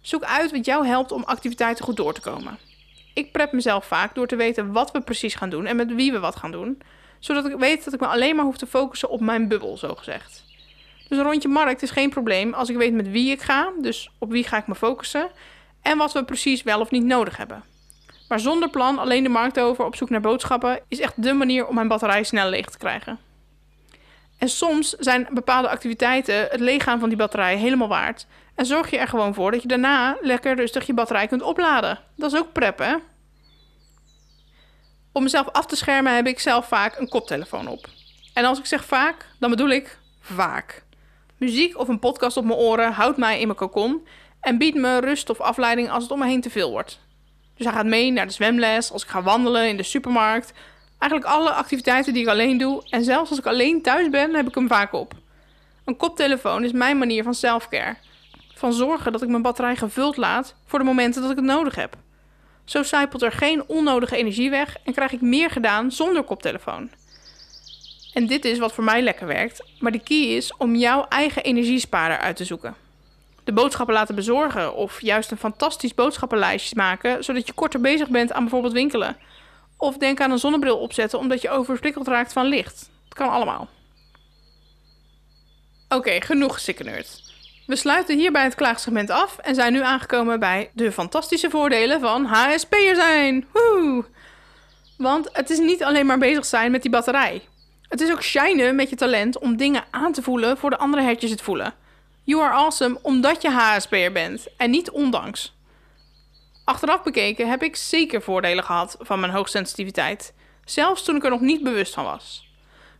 Zoek 0.00 0.24
uit 0.24 0.50
wat 0.50 0.64
jou 0.64 0.86
helpt 0.86 1.12
om 1.12 1.22
activiteiten 1.22 1.84
goed 1.84 1.96
door 1.96 2.14
te 2.14 2.20
komen. 2.20 2.58
Ik 3.14 3.32
prep 3.32 3.52
mezelf 3.52 3.84
vaak 3.86 4.14
door 4.14 4.26
te 4.26 4.36
weten 4.36 4.72
wat 4.72 4.90
we 4.90 5.00
precies 5.00 5.34
gaan 5.34 5.50
doen 5.50 5.66
en 5.66 5.76
met 5.76 5.94
wie 5.94 6.12
we 6.12 6.18
wat 6.18 6.36
gaan 6.36 6.50
doen, 6.50 6.82
zodat 7.18 7.46
ik 7.46 7.56
weet 7.58 7.84
dat 7.84 7.94
ik 7.94 8.00
me 8.00 8.06
alleen 8.06 8.36
maar 8.36 8.44
hoef 8.44 8.58
te 8.58 8.66
focussen 8.66 9.10
op 9.10 9.20
mijn 9.20 9.48
bubbel, 9.48 9.76
zo 9.76 9.94
gezegd. 9.94 10.44
Dus 11.08 11.18
een 11.18 11.24
rondje 11.24 11.48
markt 11.48 11.82
is 11.82 11.90
geen 11.90 12.10
probleem 12.10 12.54
als 12.54 12.68
ik 12.68 12.76
weet 12.76 12.92
met 12.92 13.10
wie 13.10 13.30
ik 13.30 13.40
ga, 13.40 13.72
dus 13.80 14.10
op 14.18 14.30
wie 14.30 14.44
ga 14.44 14.56
ik 14.56 14.66
me 14.66 14.74
focussen 14.74 15.30
en 15.82 15.98
wat 15.98 16.12
we 16.12 16.24
precies 16.24 16.62
wel 16.62 16.80
of 16.80 16.90
niet 16.90 17.04
nodig 17.04 17.36
hebben. 17.36 17.69
Maar 18.30 18.40
zonder 18.40 18.70
plan 18.70 18.98
alleen 18.98 19.22
de 19.22 19.28
markt 19.28 19.60
over 19.60 19.84
op 19.84 19.96
zoek 19.96 20.10
naar 20.10 20.20
boodschappen 20.20 20.80
is 20.88 21.00
echt 21.00 21.22
de 21.22 21.32
manier 21.32 21.66
om 21.66 21.74
mijn 21.74 21.88
batterij 21.88 22.22
snel 22.22 22.48
leeg 22.48 22.70
te 22.70 22.78
krijgen. 22.78 23.18
En 24.38 24.48
soms 24.48 24.90
zijn 24.90 25.28
bepaalde 25.30 25.68
activiteiten 25.68 26.34
het 26.34 26.60
leeggaan 26.60 27.00
van 27.00 27.08
die 27.08 27.18
batterij 27.18 27.56
helemaal 27.56 27.88
waard. 27.88 28.26
En 28.54 28.66
zorg 28.66 28.90
je 28.90 28.98
er 28.98 29.08
gewoon 29.08 29.34
voor 29.34 29.50
dat 29.50 29.62
je 29.62 29.68
daarna 29.68 30.16
lekker 30.20 30.56
rustig 30.56 30.86
je 30.86 30.94
batterij 30.94 31.26
kunt 31.26 31.42
opladen. 31.42 31.98
Dat 32.16 32.32
is 32.32 32.38
ook 32.38 32.52
prep, 32.52 32.78
hè? 32.78 32.94
Om 35.12 35.22
mezelf 35.22 35.48
af 35.48 35.66
te 35.66 35.76
schermen 35.76 36.14
heb 36.14 36.26
ik 36.26 36.40
zelf 36.40 36.68
vaak 36.68 36.98
een 36.98 37.08
koptelefoon 37.08 37.68
op. 37.68 37.88
En 38.34 38.44
als 38.44 38.58
ik 38.58 38.66
zeg 38.66 38.84
vaak, 38.84 39.26
dan 39.38 39.50
bedoel 39.50 39.70
ik 39.70 39.98
vaak. 40.20 40.84
Muziek 41.36 41.78
of 41.78 41.88
een 41.88 41.98
podcast 41.98 42.36
op 42.36 42.44
mijn 42.44 42.58
oren 42.58 42.92
houdt 42.92 43.16
mij 43.16 43.40
in 43.40 43.46
mijn 43.46 43.58
kokon 43.58 44.06
en 44.40 44.58
biedt 44.58 44.76
me 44.76 45.00
rust 45.00 45.30
of 45.30 45.40
afleiding 45.40 45.90
als 45.90 46.02
het 46.02 46.12
om 46.12 46.18
me 46.18 46.26
heen 46.26 46.40
te 46.40 46.50
veel 46.50 46.70
wordt. 46.70 47.08
Dus 47.60 47.68
hij 47.68 47.78
gaat 47.78 47.86
mee 47.90 48.10
naar 48.10 48.26
de 48.26 48.32
zwemles, 48.32 48.92
als 48.92 49.02
ik 49.02 49.08
ga 49.08 49.22
wandelen 49.22 49.68
in 49.68 49.76
de 49.76 49.82
supermarkt. 49.82 50.52
Eigenlijk 50.98 51.32
alle 51.32 51.50
activiteiten 51.50 52.12
die 52.12 52.22
ik 52.22 52.28
alleen 52.28 52.58
doe. 52.58 52.82
En 52.90 53.04
zelfs 53.04 53.30
als 53.30 53.38
ik 53.38 53.46
alleen 53.46 53.82
thuis 53.82 54.10
ben, 54.10 54.34
heb 54.34 54.48
ik 54.48 54.54
hem 54.54 54.68
vaak 54.68 54.92
op. 54.92 55.14
Een 55.84 55.96
koptelefoon 55.96 56.64
is 56.64 56.72
mijn 56.72 56.98
manier 56.98 57.22
van 57.22 57.34
selfcare. 57.34 57.96
Van 58.54 58.72
zorgen 58.72 59.12
dat 59.12 59.22
ik 59.22 59.28
mijn 59.28 59.42
batterij 59.42 59.76
gevuld 59.76 60.16
laat 60.16 60.54
voor 60.66 60.78
de 60.78 60.84
momenten 60.84 61.22
dat 61.22 61.30
ik 61.30 61.36
het 61.36 61.44
nodig 61.44 61.74
heb. 61.74 61.96
Zo 62.64 62.82
zijpelt 62.82 63.22
er 63.22 63.32
geen 63.32 63.68
onnodige 63.68 64.16
energie 64.16 64.50
weg 64.50 64.76
en 64.84 64.92
krijg 64.92 65.12
ik 65.12 65.20
meer 65.20 65.50
gedaan 65.50 65.92
zonder 65.92 66.22
koptelefoon. 66.22 66.90
En 68.12 68.26
dit 68.26 68.44
is 68.44 68.58
wat 68.58 68.72
voor 68.72 68.84
mij 68.84 69.02
lekker 69.02 69.26
werkt, 69.26 69.64
maar 69.78 69.92
de 69.92 70.02
key 70.02 70.36
is 70.36 70.56
om 70.56 70.76
jouw 70.76 71.06
eigen 71.08 71.42
energiesparer 71.42 72.18
uit 72.18 72.36
te 72.36 72.44
zoeken 72.44 72.74
de 73.50 73.60
boodschappen 73.60 73.94
laten 73.94 74.14
bezorgen. 74.14 74.74
Of 74.74 75.00
juist 75.00 75.30
een 75.30 75.36
fantastisch 75.36 75.94
boodschappenlijstje 75.94 76.76
maken, 76.76 77.24
zodat 77.24 77.46
je 77.46 77.52
korter 77.52 77.80
bezig 77.80 78.08
bent 78.08 78.32
aan 78.32 78.42
bijvoorbeeld 78.42 78.72
winkelen. 78.72 79.16
Of 79.76 79.96
denk 79.96 80.20
aan 80.20 80.30
een 80.30 80.38
zonnebril 80.38 80.78
opzetten 80.78 81.18
omdat 81.18 81.42
je 81.42 81.50
overprikkeld 81.50 82.08
raakt 82.08 82.32
van 82.32 82.46
licht. 82.46 82.90
Het 83.04 83.14
kan 83.14 83.28
allemaal. 83.28 83.68
Oké, 85.88 86.20
genoeg 86.20 86.60
sikkenerd. 86.60 87.22
We 87.66 87.76
sluiten 87.76 88.18
hierbij 88.18 88.44
het 88.44 88.54
klaagsegment 88.54 89.10
af 89.10 89.38
en 89.38 89.54
zijn 89.54 89.72
nu 89.72 89.82
aangekomen 89.82 90.40
bij 90.40 90.70
de 90.74 90.92
fantastische 90.92 91.50
voordelen 91.50 92.00
van 92.00 92.24
HSP'er 92.24 92.94
zijn. 92.94 93.46
Woe! 93.52 94.04
Want 94.96 95.28
het 95.32 95.50
is 95.50 95.58
niet 95.58 95.84
alleen 95.84 96.06
maar 96.06 96.18
bezig 96.18 96.44
zijn 96.44 96.70
met 96.70 96.82
die 96.82 96.90
batterij. 96.90 97.42
Het 97.88 98.00
is 98.00 98.10
ook 98.10 98.22
shinen 98.22 98.74
met 98.74 98.90
je 98.90 98.96
talent 98.96 99.38
om 99.38 99.56
dingen 99.56 99.84
aan 99.90 100.12
te 100.12 100.22
voelen 100.22 100.56
voor 100.56 100.70
de 100.70 100.78
andere 100.78 101.02
hertjes 101.02 101.30
het 101.30 101.42
voelen. 101.42 101.74
You 102.30 102.42
are 102.42 102.52
awesome 102.52 102.98
omdat 103.02 103.42
je 103.42 103.50
HSP'er 103.50 104.12
bent 104.12 104.46
en 104.56 104.70
niet 104.70 104.90
ondanks. 104.90 105.54
Achteraf 106.64 107.02
bekeken 107.02 107.48
heb 107.48 107.62
ik 107.62 107.76
zeker 107.76 108.22
voordelen 108.22 108.64
gehad 108.64 108.96
van 109.00 109.20
mijn 109.20 109.32
hoogsensitiviteit, 109.32 110.32
zelfs 110.64 111.04
toen 111.04 111.16
ik 111.16 111.24
er 111.24 111.30
nog 111.30 111.40
niet 111.40 111.62
bewust 111.62 111.94
van 111.94 112.04
was. 112.04 112.48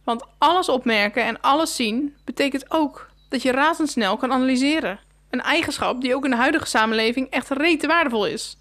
Want 0.05 0.25
alles 0.39 0.69
opmerken 0.69 1.25
en 1.25 1.41
alles 1.41 1.77
zien 1.77 2.17
betekent 2.25 2.71
ook 2.71 3.11
dat 3.29 3.43
je 3.43 3.53
razendsnel 3.53 4.17
kan 4.17 4.33
analyseren. 4.33 5.01
Een 5.31 5.43
eigenschap 5.43 6.01
die 6.01 6.15
ook 6.15 6.25
in 6.25 6.31
de 6.31 6.37
huidige 6.37 6.67
samenleving 6.67 7.31
echt 7.31 7.51
rete 7.51 7.87
waardevol 7.87 8.27
is. 8.27 8.57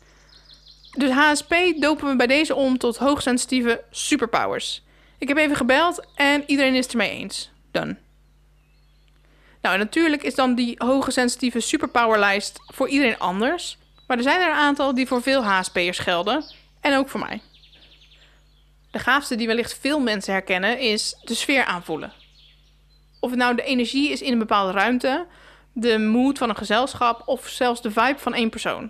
Dus 0.91 1.11
HSP 1.11 1.55
dopen 1.79 2.07
we 2.07 2.15
bij 2.15 2.27
deze 2.27 2.55
om 2.55 2.77
tot 2.77 2.97
hoogsensitieve 2.97 3.83
superpowers. 3.91 4.83
Ik 5.17 5.27
heb 5.27 5.37
even 5.37 5.55
gebeld 5.55 6.05
en 6.15 6.43
iedereen 6.45 6.75
is 6.75 6.83
het 6.83 6.91
ermee 6.91 7.09
eens. 7.09 7.51
Done. 7.71 8.07
Nou, 9.61 9.77
natuurlijk 9.77 10.23
is 10.23 10.35
dan 10.35 10.55
die 10.55 10.75
hoge 10.77 11.11
sensitieve 11.11 11.59
superpowerlijst 11.59 12.59
voor 12.65 12.89
iedereen 12.89 13.19
anders. 13.19 13.77
Maar 14.07 14.17
er 14.17 14.23
zijn 14.23 14.41
er 14.41 14.49
een 14.49 14.55
aantal 14.55 14.93
die 14.93 15.07
voor 15.07 15.21
veel 15.21 15.43
HSP'ers 15.43 15.99
gelden. 15.99 16.43
En 16.81 16.97
ook 16.97 17.09
voor 17.09 17.19
mij. 17.19 17.41
De 18.91 18.99
gaafste 18.99 19.35
die 19.35 19.47
wellicht 19.47 19.77
veel 19.81 19.99
mensen 19.99 20.33
herkennen 20.33 20.79
is 20.79 21.17
de 21.23 21.33
sfeer 21.33 21.65
aanvoelen. 21.65 22.13
Of 23.19 23.29
het 23.29 23.39
nou 23.39 23.55
de 23.55 23.63
energie 23.63 24.09
is 24.09 24.21
in 24.21 24.31
een 24.31 24.39
bepaalde 24.39 24.71
ruimte, 24.71 25.25
de 25.73 25.97
mood 25.97 26.37
van 26.37 26.49
een 26.49 26.55
gezelschap 26.55 27.21
of 27.25 27.47
zelfs 27.47 27.81
de 27.81 27.91
vibe 27.91 28.19
van 28.19 28.33
één 28.33 28.49
persoon. 28.49 28.89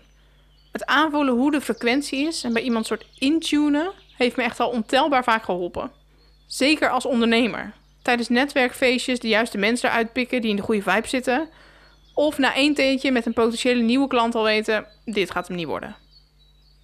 Het 0.71 0.85
aanvoelen 0.85 1.33
hoe 1.33 1.51
de 1.51 1.61
frequentie 1.61 2.27
is 2.27 2.43
en 2.43 2.53
bij 2.53 2.61
iemand 2.61 2.85
soort 2.85 3.05
intunen 3.17 3.91
heeft 4.17 4.35
me 4.35 4.43
echt 4.43 4.59
al 4.59 4.69
ontelbaar 4.69 5.23
vaak 5.23 5.43
geholpen. 5.43 5.91
Zeker 6.47 6.89
als 6.89 7.05
ondernemer 7.05 7.73
tijdens 8.01 8.29
netwerkfeestjes 8.29 9.19
de 9.19 9.27
juiste 9.27 9.57
mensen 9.57 9.89
eruit 9.89 10.13
pikken 10.13 10.41
die 10.41 10.49
in 10.49 10.55
de 10.55 10.61
goede 10.61 10.81
vibe 10.81 11.07
zitten. 11.07 11.49
Of 12.13 12.37
na 12.37 12.55
één 12.55 12.73
teentje 12.73 13.11
met 13.11 13.25
een 13.25 13.33
potentiële 13.33 13.81
nieuwe 13.81 14.07
klant 14.07 14.35
al 14.35 14.43
weten: 14.43 14.85
dit 15.05 15.31
gaat 15.31 15.47
hem 15.47 15.57
niet 15.57 15.67
worden. 15.67 15.95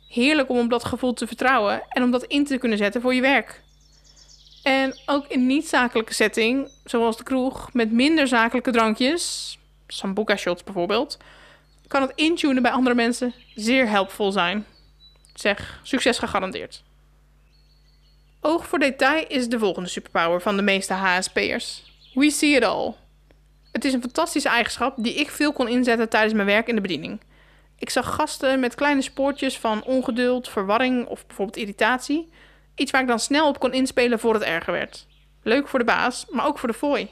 Heerlijk 0.10 0.49
om 0.49 0.58
op 0.58 0.69
dat 0.69 0.86
gevoel 0.86 1.13
te 1.13 1.28
vertrouwen 1.28 1.84
en 1.89 2.04
om 2.04 2.12
dat 2.12 2.23
in 2.23 2.45
te 2.45 2.58
kunnen 2.58 2.78
zetten 2.78 3.01
voor 3.01 3.13
je 3.13 3.21
werk. 3.21 3.63
En 4.63 4.97
ook 5.06 5.28
in 5.28 5.47
niet-zakelijke 5.47 6.13
setting, 6.13 6.71
zoals 6.84 7.17
de 7.17 7.23
kroeg, 7.23 7.73
met 7.73 7.91
minder 7.91 8.28
zakelijke 8.28 8.71
drankjes, 8.71 9.58
sambuca 9.88 10.36
shots 10.36 10.63
bijvoorbeeld, 10.63 11.17
kan 11.88 12.01
het 12.01 12.12
intunen 12.15 12.62
bij 12.62 12.71
andere 12.71 12.95
mensen 12.95 13.34
zeer 13.56 13.89
helpvol 13.89 14.32
zijn. 14.32 14.65
Zeg, 15.34 15.80
succes 15.84 16.17
gegarandeerd. 16.17 16.84
Oog 18.47 18.67
voor 18.67 18.79
detail 18.79 19.25
is 19.27 19.49
de 19.49 19.60
volgende 19.60 19.89
superpower 19.89 20.41
van 20.41 20.55
de 20.55 20.62
meeste 20.62 20.93
HSP'ers. 20.93 21.84
We 22.13 22.29
see 22.29 22.55
it 22.55 22.63
all. 22.63 22.93
Het 23.71 23.86
is 23.86 23.93
een 23.93 24.01
fantastische 24.01 24.49
eigenschap 24.49 24.95
die 24.97 25.13
ik 25.13 25.29
veel 25.29 25.53
kon 25.53 25.67
inzetten 25.67 26.10
tijdens 26.10 26.34
mijn 26.34 26.45
werk 26.47 26.67
in 26.67 26.75
de 26.75 26.81
bediening. 26.81 27.21
Ik 27.77 27.89
zag 27.89 28.15
gasten 28.15 28.60
met 28.60 28.75
kleine 28.75 29.01
spoortjes 29.01 29.58
van 29.58 29.84
ongeduld, 29.84 30.49
verwarring 30.49 31.05
of 31.08 31.25
bijvoorbeeld 31.27 31.58
irritatie. 31.58 32.29
Iets 32.75 32.91
waar 32.91 33.01
ik 33.01 33.08
dan 33.08 33.19
snel 33.19 33.47
op 33.47 33.60
kon 33.60 33.73
inspelen 33.73 34.19
voor 34.19 34.34
het 34.34 34.43
erger 34.43 34.73
werd. 34.73 35.08
Leuk 35.43 35.67
voor 35.67 35.79
de 35.79 35.86
baas, 35.86 36.25
maar 36.29 36.45
ook 36.45 36.60
voor 36.60 36.69
de 36.69 36.77
fooi. 36.77 37.10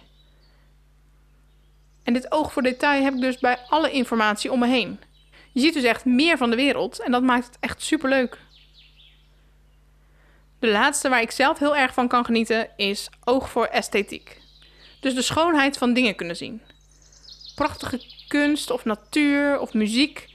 En 2.03 2.13
dit 2.13 2.31
oog 2.31 2.53
voor 2.53 2.61
detail 2.61 3.03
heb 3.03 3.13
ik 3.13 3.21
dus 3.21 3.39
bij 3.39 3.57
alle 3.69 3.91
informatie 3.91 4.51
om 4.51 4.59
me 4.59 4.67
heen. 4.67 4.99
Je 5.51 5.61
ziet 5.61 5.73
dus 5.73 5.83
echt 5.83 6.05
meer 6.05 6.37
van 6.37 6.49
de 6.49 6.55
wereld 6.55 6.99
en 6.99 7.11
dat 7.11 7.23
maakt 7.23 7.45
het 7.45 7.57
echt 7.59 7.81
superleuk. 7.81 8.39
De 10.63 10.69
laatste 10.69 11.09
waar 11.09 11.21
ik 11.21 11.31
zelf 11.31 11.59
heel 11.59 11.75
erg 11.75 11.93
van 11.93 12.07
kan 12.07 12.25
genieten 12.25 12.69
is 12.75 13.09
oog 13.23 13.49
voor 13.49 13.65
esthetiek. 13.65 14.41
Dus 14.99 15.15
de 15.15 15.21
schoonheid 15.21 15.77
van 15.77 15.93
dingen 15.93 16.15
kunnen 16.15 16.35
zien. 16.35 16.61
Prachtige 17.55 18.01
kunst 18.27 18.71
of 18.71 18.85
natuur 18.85 19.59
of 19.59 19.73
muziek. 19.73 20.29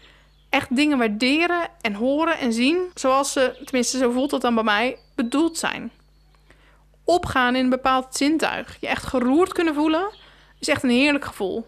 Echt 0.49 0.77
dingen 0.77 0.99
waarderen 0.99 1.69
en 1.81 1.95
horen 1.95 2.39
en 2.39 2.53
zien 2.53 2.91
zoals 2.95 3.33
ze, 3.33 3.59
tenminste 3.65 3.99
zo 3.99 4.11
voelt 4.11 4.31
dat 4.31 4.41
dan 4.41 4.55
bij 4.55 4.65
mij, 4.65 4.99
bedoeld 5.15 5.59
zijn. 5.59 5.91
Opgaan 7.05 7.57
in 7.57 7.65
een 7.65 7.71
bepaald 7.71 8.17
zintuig. 8.17 8.77
Je 8.81 8.89
echt 8.89 9.05
geroerd 9.05 9.53
kunnen 9.53 9.75
voelen 9.75 10.11
is 10.59 10.69
echt 10.69 10.83
een 10.83 10.91
heerlijk 10.91 11.25
gevoel. 11.25 11.67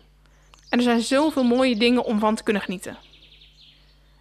En 0.68 0.78
er 0.78 0.84
zijn 0.84 1.00
zoveel 1.00 1.44
mooie 1.44 1.76
dingen 1.76 2.04
om 2.04 2.18
van 2.18 2.34
te 2.34 2.42
kunnen 2.42 2.62
genieten. 2.62 2.96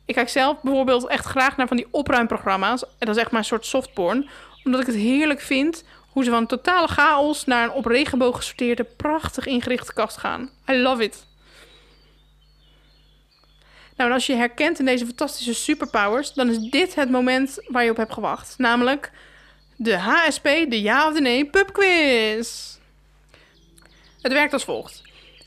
Ik 0.09 0.15
kijk 0.15 0.29
zelf 0.29 0.61
bijvoorbeeld 0.61 1.07
echt 1.07 1.25
graag 1.25 1.57
naar 1.57 1.67
van 1.67 1.77
die 1.77 1.87
opruimprogramma's. 1.91 2.83
En 2.83 2.89
dat 2.99 3.15
is 3.15 3.21
echt 3.21 3.31
mijn 3.31 3.43
soort 3.43 3.65
softporn. 3.65 4.29
Omdat 4.63 4.81
ik 4.81 4.87
het 4.87 4.95
heerlijk 4.95 5.41
vind 5.41 5.83
hoe 6.09 6.23
ze 6.23 6.29
van 6.29 6.45
totale 6.45 6.87
chaos 6.87 7.45
naar 7.45 7.63
een 7.63 7.71
op 7.71 7.85
regenboog 7.85 8.35
gesorteerde, 8.35 8.83
prachtig 8.83 9.45
ingerichte 9.45 9.93
kast 9.93 10.17
gaan. 10.17 10.49
I 10.69 10.77
love 10.77 11.03
it. 11.03 11.25
Nou, 13.95 14.09
en 14.09 14.11
als 14.11 14.25
je 14.25 14.33
herkent 14.33 14.79
in 14.79 14.85
deze 14.85 15.05
fantastische 15.05 15.53
superpowers, 15.53 16.33
dan 16.33 16.49
is 16.49 16.57
dit 16.57 16.95
het 16.95 17.09
moment 17.09 17.57
waar 17.67 17.83
je 17.83 17.91
op 17.91 17.97
hebt 17.97 18.13
gewacht. 18.13 18.57
Namelijk 18.57 19.11
de 19.75 19.97
HSP, 19.97 20.43
de 20.43 20.81
ja 20.81 21.07
of 21.07 21.13
de 21.13 21.21
nee 21.21 21.45
pubquiz. 21.45 22.77
Het 24.21 24.33
werkt 24.33 24.53
als 24.53 24.63
volgt. 24.63 25.01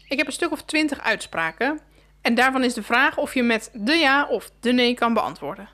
Ik 0.08 0.18
heb 0.18 0.26
een 0.26 0.32
stuk 0.32 0.52
of 0.52 0.62
twintig 0.62 1.00
uitspraken. 1.00 1.80
En 2.22 2.34
daarvan 2.34 2.64
is 2.64 2.74
de 2.74 2.82
vraag 2.82 3.16
of 3.16 3.34
je 3.34 3.42
met 3.42 3.70
de 3.72 3.94
ja 3.94 4.26
of 4.26 4.50
de 4.60 4.72
nee 4.72 4.94
kan 4.94 5.14
beantwoorden. 5.14 5.68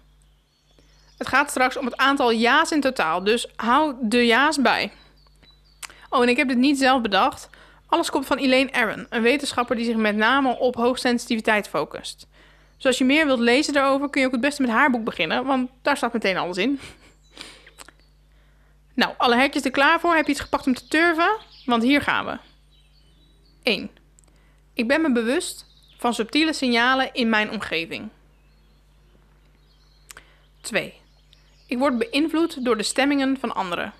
Het 1.19 1.29
gaat 1.29 1.51
straks 1.51 1.77
om 1.77 1.85
het 1.85 1.97
aantal 1.97 2.33
ja's 2.33 2.71
in 2.71 2.81
totaal, 2.81 3.25
dus 3.25 3.53
hou 3.57 3.95
de 4.01 4.27
ja's 4.27 4.61
bij. 4.61 4.93
Oh, 6.11 6.23
en 6.23 6.29
ik 6.29 6.37
heb 6.37 6.49
dit 6.49 6.57
niet 6.57 6.79
zelf 6.79 7.03
bedacht. 7.03 7.49
Alles 7.87 8.11
komt 8.11 8.27
van 8.27 8.37
Elaine 8.37 8.73
Aron, 8.73 9.07
een 9.11 9.23
wetenschapper 9.23 9.77
die 9.77 9.85
zich 9.85 9.97
met 9.97 10.17
name 10.17 10.59
op 10.59 10.75
hoogsensitiviteit 10.75 11.69
focust. 11.69 12.27
Dus 12.77 12.87
als 12.87 12.99
je 12.99 13.05
meer 13.05 13.27
wilt 13.27 13.39
lezen 13.39 13.73
daarover, 13.73 14.11
kun 14.11 14.21
je 14.21 14.27
ook 14.27 14.33
het 14.33 14.41
beste 14.41 14.63
met 14.63 14.71
haar 14.71 14.91
boek 14.91 15.05
beginnen, 15.05 15.45
want 15.45 15.71
daar 15.83 15.97
staat 15.97 16.13
meteen 16.13 16.37
alles 16.37 16.57
in. 16.57 16.81
Nou, 18.95 19.15
alle 19.17 19.37
hekjes 19.37 19.65
er 19.65 19.71
klaar 19.71 20.01
voor? 20.01 20.15
Heb 20.15 20.25
je 20.25 20.33
iets 20.33 20.41
gepakt 20.41 20.67
om 20.67 20.75
te 20.75 20.89
turven? 20.89 21.37
Want 21.65 21.83
hier 21.83 22.01
gaan 22.01 22.27
we. 22.27 22.39
1. 23.63 23.91
Ik 24.75 24.89
ben 24.89 25.01
me 25.01 25.13
bewust 25.13 25.68
van 25.99 26.15
subtiele 26.15 26.53
signalen 26.53 27.13
in 27.13 27.29
mijn 27.29 27.51
omgeving. 27.51 28.09
2. 30.61 30.95
Ik 31.67 31.79
word 31.79 31.99
beïnvloed 31.99 32.65
door 32.65 32.77
de 32.77 32.83
stemmingen 32.83 33.37
van 33.41 33.55
anderen. 33.55 33.93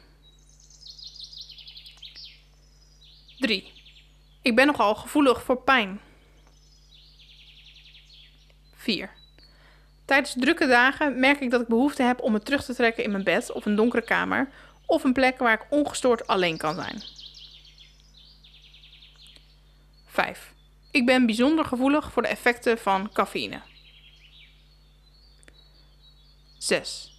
3. 3.39 3.73
Ik 4.43 4.55
ben 4.55 4.67
nogal 4.67 4.95
gevoelig 4.95 5.43
voor 5.43 5.63
pijn. 5.63 6.01
4. 8.75 9.11
Tijdens 10.05 10.35
drukke 10.39 10.67
dagen 10.67 11.19
merk 11.21 11.41
ik 11.41 11.51
dat 11.51 11.61
ik 11.61 11.69
behoefte 11.69 12.03
heb 12.03 12.21
om 12.21 12.33
me 12.33 12.41
terug 12.41 12.65
te 12.65 12.75
trekken 12.75 13.05
in 13.05 13.11
mijn 13.11 13.25
bed 13.25 13.53
of 13.53 13.67
een 13.67 13.77
donkere 13.77 14.03
kamer 14.03 14.51
of 14.87 15.05
een 15.05 15.13
plek 15.13 15.39
waar 15.39 15.53
ik 15.53 15.67
ongestoord 15.71 16.27
alleen 16.27 16.57
kan 16.57 16.75
zijn. 16.75 17.03
5. 20.07 20.57
Ik 20.91 21.07
ben 21.07 21.27
bijzonder 21.27 21.65
gevoelig 21.65 22.13
voor 22.13 22.23
de 22.23 22.29
effecten 22.29 22.79
van 22.79 23.13
cafeïne. 23.13 23.61
6. 26.59 27.13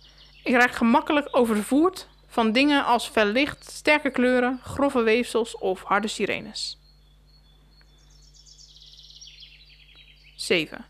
Ik 0.44 0.54
raak 0.54 0.72
gemakkelijk 0.72 1.28
overvoerd 1.32 2.08
van 2.28 2.52
dingen 2.52 2.86
als 2.86 3.08
fel 3.08 3.26
licht, 3.26 3.72
sterke 3.72 4.10
kleuren, 4.10 4.60
grove 4.64 5.02
weefsels 5.02 5.58
of 5.58 5.84
harde 5.84 6.08
sirenes. 6.08 6.78
7. 10.36 10.86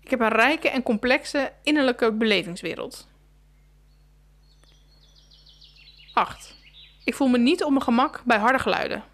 Ik 0.00 0.10
heb 0.10 0.20
een 0.20 0.28
rijke 0.28 0.68
en 0.68 0.82
complexe 0.82 1.52
innerlijke 1.62 2.12
belevingswereld. 2.12 3.08
8. 6.12 6.56
Ik 7.04 7.14
voel 7.14 7.28
me 7.28 7.38
niet 7.38 7.64
op 7.64 7.70
mijn 7.70 7.82
gemak 7.82 8.22
bij 8.24 8.38
harde 8.38 8.58
geluiden. 8.58 9.04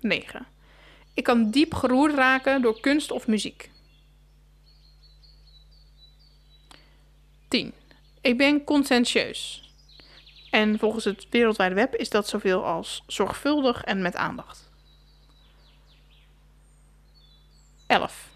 9. 0.00 0.46
Ik 1.14 1.24
kan 1.24 1.50
diep 1.50 1.74
geroerd 1.74 2.14
raken 2.14 2.62
door 2.62 2.80
kunst 2.80 3.10
of 3.10 3.26
muziek. 3.26 3.70
10. 7.48 7.72
Ik 8.20 8.38
ben 8.38 8.64
conscientieus. 8.64 9.70
En 10.50 10.78
volgens 10.78 11.04
het 11.04 11.26
wereldwijde 11.30 11.74
web 11.74 11.94
is 11.94 12.10
dat 12.10 12.28
zoveel 12.28 12.64
als 12.64 13.02
zorgvuldig 13.06 13.82
en 13.82 14.02
met 14.02 14.16
aandacht. 14.16 14.70
11. 17.86 18.28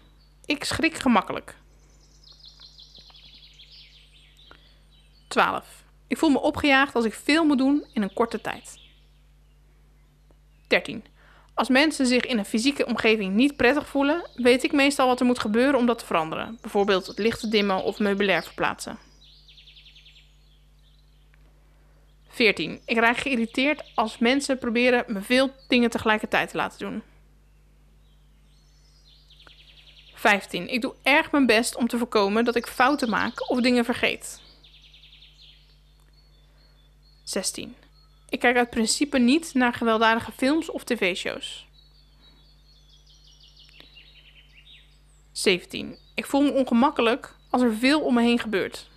Ik 0.45 0.63
schrik 0.63 0.95
gemakkelijk. 0.95 1.55
12. 5.27 5.83
Ik 6.07 6.17
voel 6.17 6.29
me 6.29 6.39
opgejaagd 6.39 6.95
als 6.95 7.05
ik 7.05 7.13
veel 7.13 7.45
moet 7.45 7.57
doen 7.57 7.85
in 7.93 8.01
een 8.01 8.13
korte 8.13 8.41
tijd. 8.41 8.79
13. 10.67 11.03
Als 11.55 11.69
mensen 11.69 12.05
zich 12.05 12.25
in 12.25 12.37
een 12.37 12.45
fysieke 12.45 12.85
omgeving 12.85 13.33
niet 13.33 13.55
prettig 13.55 13.87
voelen, 13.87 14.29
weet 14.35 14.63
ik 14.63 14.71
meestal 14.71 15.07
wat 15.07 15.19
er 15.19 15.25
moet 15.25 15.39
gebeuren 15.39 15.79
om 15.79 15.85
dat 15.85 15.99
te 15.99 16.05
veranderen. 16.05 16.57
Bijvoorbeeld 16.61 17.07
het 17.07 17.19
licht 17.19 17.39
te 17.39 17.47
dimmen 17.47 17.83
of 17.83 17.99
meubilair 17.99 18.43
verplaatsen. 18.43 18.97
14. 22.27 22.81
Ik 22.85 22.97
raak 22.97 23.17
geïrriteerd 23.17 23.83
als 23.95 24.17
mensen 24.17 24.57
proberen 24.57 25.03
me 25.07 25.21
veel 25.21 25.51
dingen 25.67 25.89
tegelijkertijd 25.89 26.49
te 26.49 26.57
laten 26.57 26.79
doen. 26.79 27.03
15. 30.13 30.67
Ik 30.73 30.81
doe 30.81 30.93
erg 31.03 31.31
mijn 31.31 31.45
best 31.45 31.75
om 31.75 31.87
te 31.87 31.97
voorkomen 31.97 32.45
dat 32.45 32.55
ik 32.55 32.67
fouten 32.67 33.09
maak 33.09 33.49
of 33.49 33.61
dingen 33.61 33.85
vergeet. 33.85 34.41
16. 37.23 37.75
Ik 38.29 38.39
kijk 38.39 38.57
uit 38.57 38.69
principe 38.69 39.17
niet 39.17 39.53
naar 39.53 39.73
gewelddadige 39.73 40.31
films 40.31 40.69
of 40.69 40.83
tv-shows. 40.83 41.67
17. 45.31 45.97
Ik 46.15 46.25
voel 46.25 46.41
me 46.41 46.51
ongemakkelijk 46.51 47.35
als 47.49 47.61
er 47.61 47.73
veel 47.73 48.01
om 48.01 48.13
me 48.13 48.21
heen 48.21 48.39
gebeurt. 48.39 48.89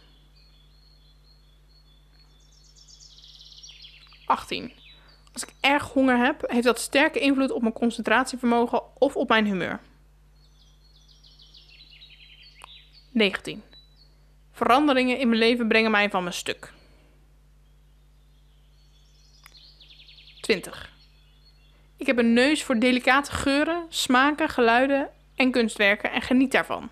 18. 4.26 4.72
Als 5.32 5.42
ik 5.42 5.54
erg 5.60 5.92
honger 5.92 6.18
heb, 6.18 6.50
heeft 6.50 6.64
dat 6.64 6.80
sterke 6.80 7.18
invloed 7.18 7.50
op 7.50 7.62
mijn 7.62 7.74
concentratievermogen 7.74 8.82
of 8.98 9.16
op 9.16 9.28
mijn 9.28 9.46
humeur. 9.46 9.80
19. 13.12 13.62
Veranderingen 14.52 15.18
in 15.18 15.28
mijn 15.28 15.40
leven 15.40 15.68
brengen 15.68 15.90
mij 15.90 16.10
van 16.10 16.22
mijn 16.22 16.34
stuk. 16.34 16.72
20. 20.48 20.90
Ik 21.96 22.06
heb 22.06 22.18
een 22.18 22.32
neus 22.32 22.62
voor 22.62 22.78
delicate 22.78 23.30
geuren, 23.30 23.86
smaken, 23.88 24.48
geluiden 24.48 25.10
en 25.34 25.50
kunstwerken 25.50 26.12
en 26.12 26.22
geniet 26.22 26.52
daarvan. 26.52 26.88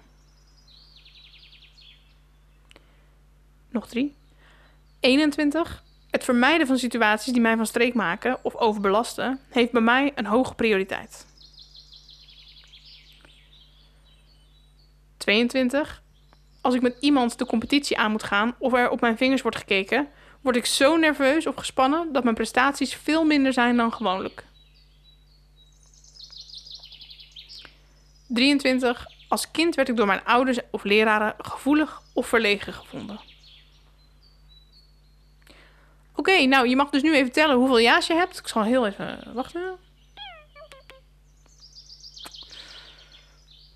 Nog 3.71 3.89
drie. 3.89 4.15
21. 5.01 5.83
Het 6.11 6.25
vermijden 6.25 6.67
van 6.67 6.79
situaties 6.79 7.33
die 7.33 7.43
mij 7.43 7.57
van 7.57 7.67
streek 7.67 7.95
maken 7.95 8.45
of 8.45 8.55
overbelasten 8.55 9.41
heeft 9.49 9.73
bij 9.73 9.81
mij 9.81 10.13
een 10.15 10.27
hoge 10.27 10.55
prioriteit. 10.55 11.27
22. 15.17 16.03
als 16.61 16.75
ik 16.75 16.83
met 16.83 16.97
iemand 17.01 17.39
de 17.39 17.47
competitie 17.47 17.99
aan 17.99 18.11
moet 18.11 18.23
gaan 18.23 18.55
of 18.59 18.73
er 18.73 18.91
op 18.91 19.01
mijn 19.01 19.17
vingers 19.17 19.43
wordt 19.43 19.57
gekeken, 19.57 20.09
word 20.47 20.59
ik 20.59 20.67
zo 20.67 20.97
nerveus 20.97 21.47
of 21.47 21.55
gespannen 21.55 22.13
dat 22.13 22.23
mijn 22.23 22.35
prestaties 22.35 22.95
veel 22.95 23.25
minder 23.25 23.53
zijn 23.53 23.77
dan 23.77 23.93
gewoonlijk. 23.93 24.45
23. 28.27 29.07
Als 29.29 29.51
kind 29.51 29.75
werd 29.75 29.89
ik 29.89 29.97
door 29.97 30.07
mijn 30.07 30.25
ouders 30.25 30.59
of 30.71 30.85
leraren 30.85 31.35
gevoelig 31.39 32.03
of 32.13 32.27
verlegen 32.27 32.73
gevonden. 32.73 33.21
Oké, 36.15 36.45
nou, 36.45 36.69
je 36.69 36.77
mag 36.77 36.91
dus 36.91 37.03
nu 37.03 37.15
even 37.15 37.33
tellen 37.33 37.57
hoeveel 37.57 37.81
ja's 37.81 38.07
je 38.07 38.15
hebt. 38.15 38.39
Ik 38.39 38.49
zal 38.49 38.63
heel 38.63 38.87
even 38.87 39.33
wachten. 39.35 39.77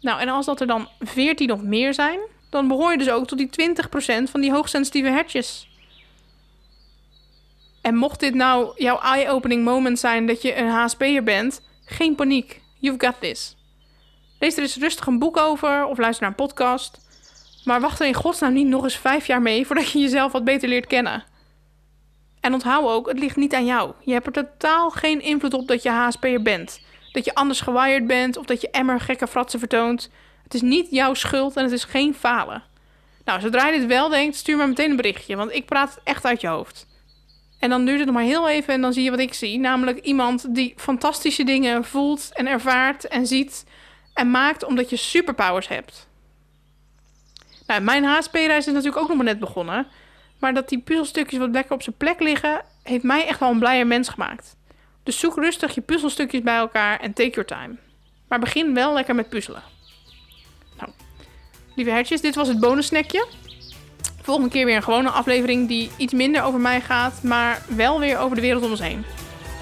Nou, 0.01 0.21
en 0.21 0.29
als 0.29 0.47
dat 0.47 0.61
er 0.61 0.67
dan 0.67 0.89
14 1.01 1.53
of 1.53 1.63
meer 1.63 1.95
zijn, 1.95 2.21
dan 2.51 2.69
behoor 2.69 2.91
je 2.91 2.99
dus 2.99 3.11
ook 3.11 3.27
tot 3.27 3.39
die 3.39 3.75
20% 4.29 4.31
van 4.31 4.41
die 4.41 4.53
hoogsensitieve 4.53 5.09
hertjes. 5.09 5.70
En 7.81 7.95
mocht 7.95 8.21
dit 8.21 8.35
nou 8.35 8.73
jouw 8.77 8.99
eye-opening 9.01 9.65
moment 9.65 9.99
zijn 9.99 10.27
dat 10.27 10.43
je 10.43 10.57
een 10.57 10.69
HSP'er 10.69 11.23
bent, 11.23 11.63
geen 11.85 12.15
paniek. 12.15 12.61
You've 12.79 13.07
got 13.07 13.21
this. 13.21 13.57
Lees 14.39 14.57
er 14.57 14.63
eens 14.63 14.77
rustig 14.77 15.07
een 15.07 15.19
boek 15.19 15.37
over 15.37 15.85
of 15.85 15.99
luister 15.99 16.23
naar 16.23 16.31
een 16.31 16.47
podcast. 16.47 17.01
Maar 17.65 17.81
wacht 17.81 18.01
er 18.01 18.07
in 18.07 18.15
godsnaam 18.15 18.53
niet 18.53 18.67
nog 18.67 18.85
eens 18.85 18.97
vijf 18.97 19.27
jaar 19.27 19.43
mee 19.43 19.67
voordat 19.67 19.91
je 19.91 19.99
jezelf 19.99 20.33
wat 20.33 20.45
beter 20.45 20.69
leert 20.69 20.87
kennen. 20.87 21.25
En 22.41 22.53
onthoud 22.53 22.89
ook, 22.89 23.09
het 23.09 23.19
ligt 23.19 23.37
niet 23.37 23.55
aan 23.55 23.65
jou. 23.65 23.93
Je 24.01 24.13
hebt 24.13 24.27
er 24.27 24.33
totaal 24.33 24.91
geen 24.91 25.21
invloed 25.21 25.55
op 25.55 25.69
dat 25.69 25.83
je 25.83 25.91
HSP'er 25.91 26.43
bent. 26.43 26.81
Dat 27.13 27.25
je 27.25 27.35
anders 27.35 27.61
gewired 27.61 28.07
bent 28.07 28.37
of 28.37 28.45
dat 28.45 28.61
je 28.61 28.71
emmer 28.71 29.01
gekke 29.01 29.27
fratsen 29.27 29.59
vertoont. 29.59 30.11
Het 30.43 30.55
is 30.55 30.61
niet 30.61 30.91
jouw 30.91 31.15
schuld 31.15 31.57
en 31.57 31.63
het 31.63 31.73
is 31.73 31.85
geen 31.85 32.15
falen. 32.15 32.63
Nou, 33.25 33.41
zodra 33.41 33.67
je 33.67 33.79
dit 33.79 33.89
wel 33.89 34.09
denkt, 34.09 34.37
stuur 34.37 34.57
me 34.57 34.67
meteen 34.67 34.91
een 34.91 34.97
berichtje, 34.97 35.37
want 35.37 35.53
ik 35.53 35.67
praat 35.67 35.95
het 35.95 36.01
echt 36.05 36.25
uit 36.25 36.41
je 36.41 36.49
hoofd. 36.49 36.87
En 37.61 37.71
dan 37.71 37.85
duurt 37.85 37.99
het 37.99 38.07
nog 38.07 38.15
maar 38.15 38.25
heel 38.25 38.49
even 38.49 38.75
en 38.75 38.81
dan 38.81 38.93
zie 38.93 39.03
je 39.03 39.11
wat 39.11 39.19
ik 39.19 39.35
zie. 39.35 39.59
Namelijk 39.59 39.99
iemand 39.99 40.55
die 40.55 40.75
fantastische 40.77 41.45
dingen 41.45 41.85
voelt 41.85 42.31
en 42.33 42.47
ervaart 42.47 43.09
en 43.09 43.27
ziet 43.27 43.65
en 44.15 44.31
maakt 44.31 44.65
omdat 44.65 44.91
je 44.91 44.97
superpowers 44.97 45.69
hebt. 45.69 46.09
Nou, 47.67 47.81
mijn 47.83 48.05
HSP-reis 48.05 48.67
is 48.67 48.73
natuurlijk 48.73 48.97
ook 48.97 49.09
nog 49.09 49.17
maar 49.17 49.27
net 49.27 49.39
begonnen. 49.39 49.87
Maar 50.39 50.55
dat 50.55 50.69
die 50.69 50.79
puzzelstukjes 50.79 51.39
wat 51.39 51.51
lekker 51.51 51.75
op 51.75 51.83
zijn 51.83 51.97
plek 51.97 52.21
liggen, 52.21 52.65
heeft 52.83 53.03
mij 53.03 53.27
echt 53.27 53.41
wel 53.41 53.51
een 53.51 53.59
blijer 53.59 53.87
mens 53.87 54.09
gemaakt. 54.09 54.57
Dus 55.03 55.19
zoek 55.19 55.37
rustig 55.37 55.75
je 55.75 55.81
puzzelstukjes 55.81 56.43
bij 56.43 56.57
elkaar 56.57 57.01
en 57.01 57.13
take 57.13 57.31
your 57.31 57.45
time. 57.45 57.77
Maar 58.29 58.39
begin 58.39 58.75
wel 58.75 58.93
lekker 58.93 59.15
met 59.15 59.29
puzzelen. 59.29 59.63
Nou, 60.77 60.91
lieve 61.75 61.91
hertjes, 61.91 62.21
dit 62.21 62.35
was 62.35 62.49
het 62.49 62.61
bonussnackje. 62.61 63.27
Volgende 64.23 64.51
keer 64.51 64.65
weer 64.65 64.77
een 64.77 64.83
gewone 64.83 65.11
aflevering 65.11 65.69
die 65.69 65.91
iets 65.97 66.13
minder 66.13 66.43
over 66.43 66.61
mij 66.61 66.81
gaat, 66.81 67.23
maar 67.23 67.63
wel 67.69 68.01
weer 68.01 68.19
over 68.19 68.37
de 68.37 68.43
wereld 68.43 68.65
om 68.65 68.71
ons 68.71 68.81
heen. 68.81 69.05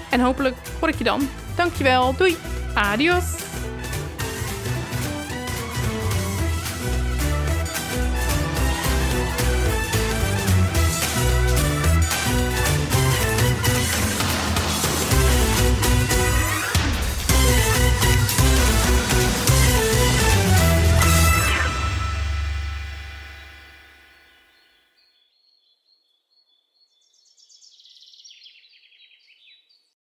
En 0.09 0.19
hopelijk 0.19 0.55
hoor 0.79 0.89
ik 0.89 0.97
je 0.97 1.03
dan. 1.03 1.29
Dankjewel, 1.55 2.15
doei, 2.15 2.37
adios. 2.73 3.48